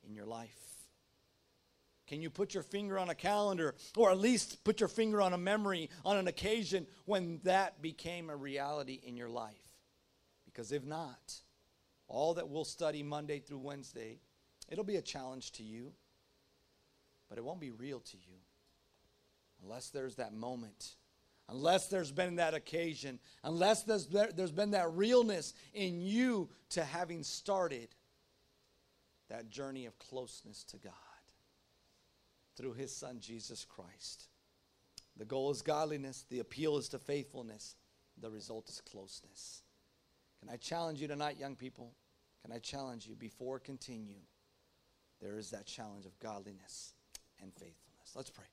in 0.06 0.14
your 0.14 0.26
life? 0.26 0.74
Can 2.06 2.20
you 2.20 2.28
put 2.28 2.52
your 2.52 2.62
finger 2.62 2.98
on 2.98 3.08
a 3.08 3.14
calendar 3.14 3.74
or 3.96 4.10
at 4.10 4.18
least 4.18 4.62
put 4.62 4.80
your 4.80 4.88
finger 4.88 5.22
on 5.22 5.32
a 5.32 5.38
memory 5.38 5.88
on 6.04 6.16
an 6.16 6.28
occasion 6.28 6.86
when 7.06 7.40
that 7.44 7.80
became 7.80 8.28
a 8.28 8.36
reality 8.36 9.00
in 9.04 9.16
your 9.16 9.30
life? 9.30 9.54
Because 10.44 10.70
if 10.70 10.84
not, 10.84 11.40
all 12.06 12.34
that 12.34 12.48
we'll 12.48 12.64
study 12.64 13.02
Monday 13.02 13.38
through 13.38 13.58
Wednesday, 13.58 14.18
it'll 14.68 14.84
be 14.84 14.96
a 14.96 15.02
challenge 15.02 15.52
to 15.52 15.62
you, 15.62 15.92
but 17.28 17.38
it 17.38 17.44
won't 17.44 17.60
be 17.60 17.70
real 17.70 18.00
to 18.00 18.16
you 18.16 18.36
unless 19.62 19.88
there's 19.88 20.16
that 20.16 20.34
moment, 20.34 20.96
unless 21.48 21.88
there's 21.88 22.12
been 22.12 22.36
that 22.36 22.52
occasion, 22.52 23.18
unless 23.42 23.82
there's, 23.82 24.06
there's 24.08 24.52
been 24.52 24.72
that 24.72 24.92
realness 24.92 25.54
in 25.72 26.02
you 26.02 26.50
to 26.70 26.84
having 26.84 27.22
started 27.22 27.88
that 29.34 29.50
journey 29.50 29.84
of 29.86 29.98
closeness 29.98 30.62
to 30.62 30.76
God 30.76 30.92
through 32.56 32.74
his 32.74 32.94
son 32.94 33.18
Jesus 33.20 33.64
Christ. 33.64 34.28
The 35.16 35.24
goal 35.24 35.50
is 35.50 35.60
godliness, 35.60 36.24
the 36.30 36.38
appeal 36.38 36.76
is 36.78 36.88
to 36.90 37.00
faithfulness, 37.00 37.74
the 38.20 38.30
result 38.30 38.68
is 38.68 38.80
closeness. 38.80 39.62
Can 40.38 40.48
I 40.48 40.56
challenge 40.56 41.00
you 41.00 41.08
tonight, 41.08 41.36
young 41.38 41.56
people? 41.56 41.94
Can 42.42 42.52
I 42.52 42.58
challenge 42.58 43.08
you 43.08 43.16
before 43.16 43.58
continue? 43.58 44.20
There 45.20 45.36
is 45.36 45.50
that 45.50 45.66
challenge 45.66 46.06
of 46.06 46.16
godliness 46.20 46.92
and 47.42 47.52
faithfulness. 47.54 48.12
Let's 48.14 48.30
pray. 48.30 48.44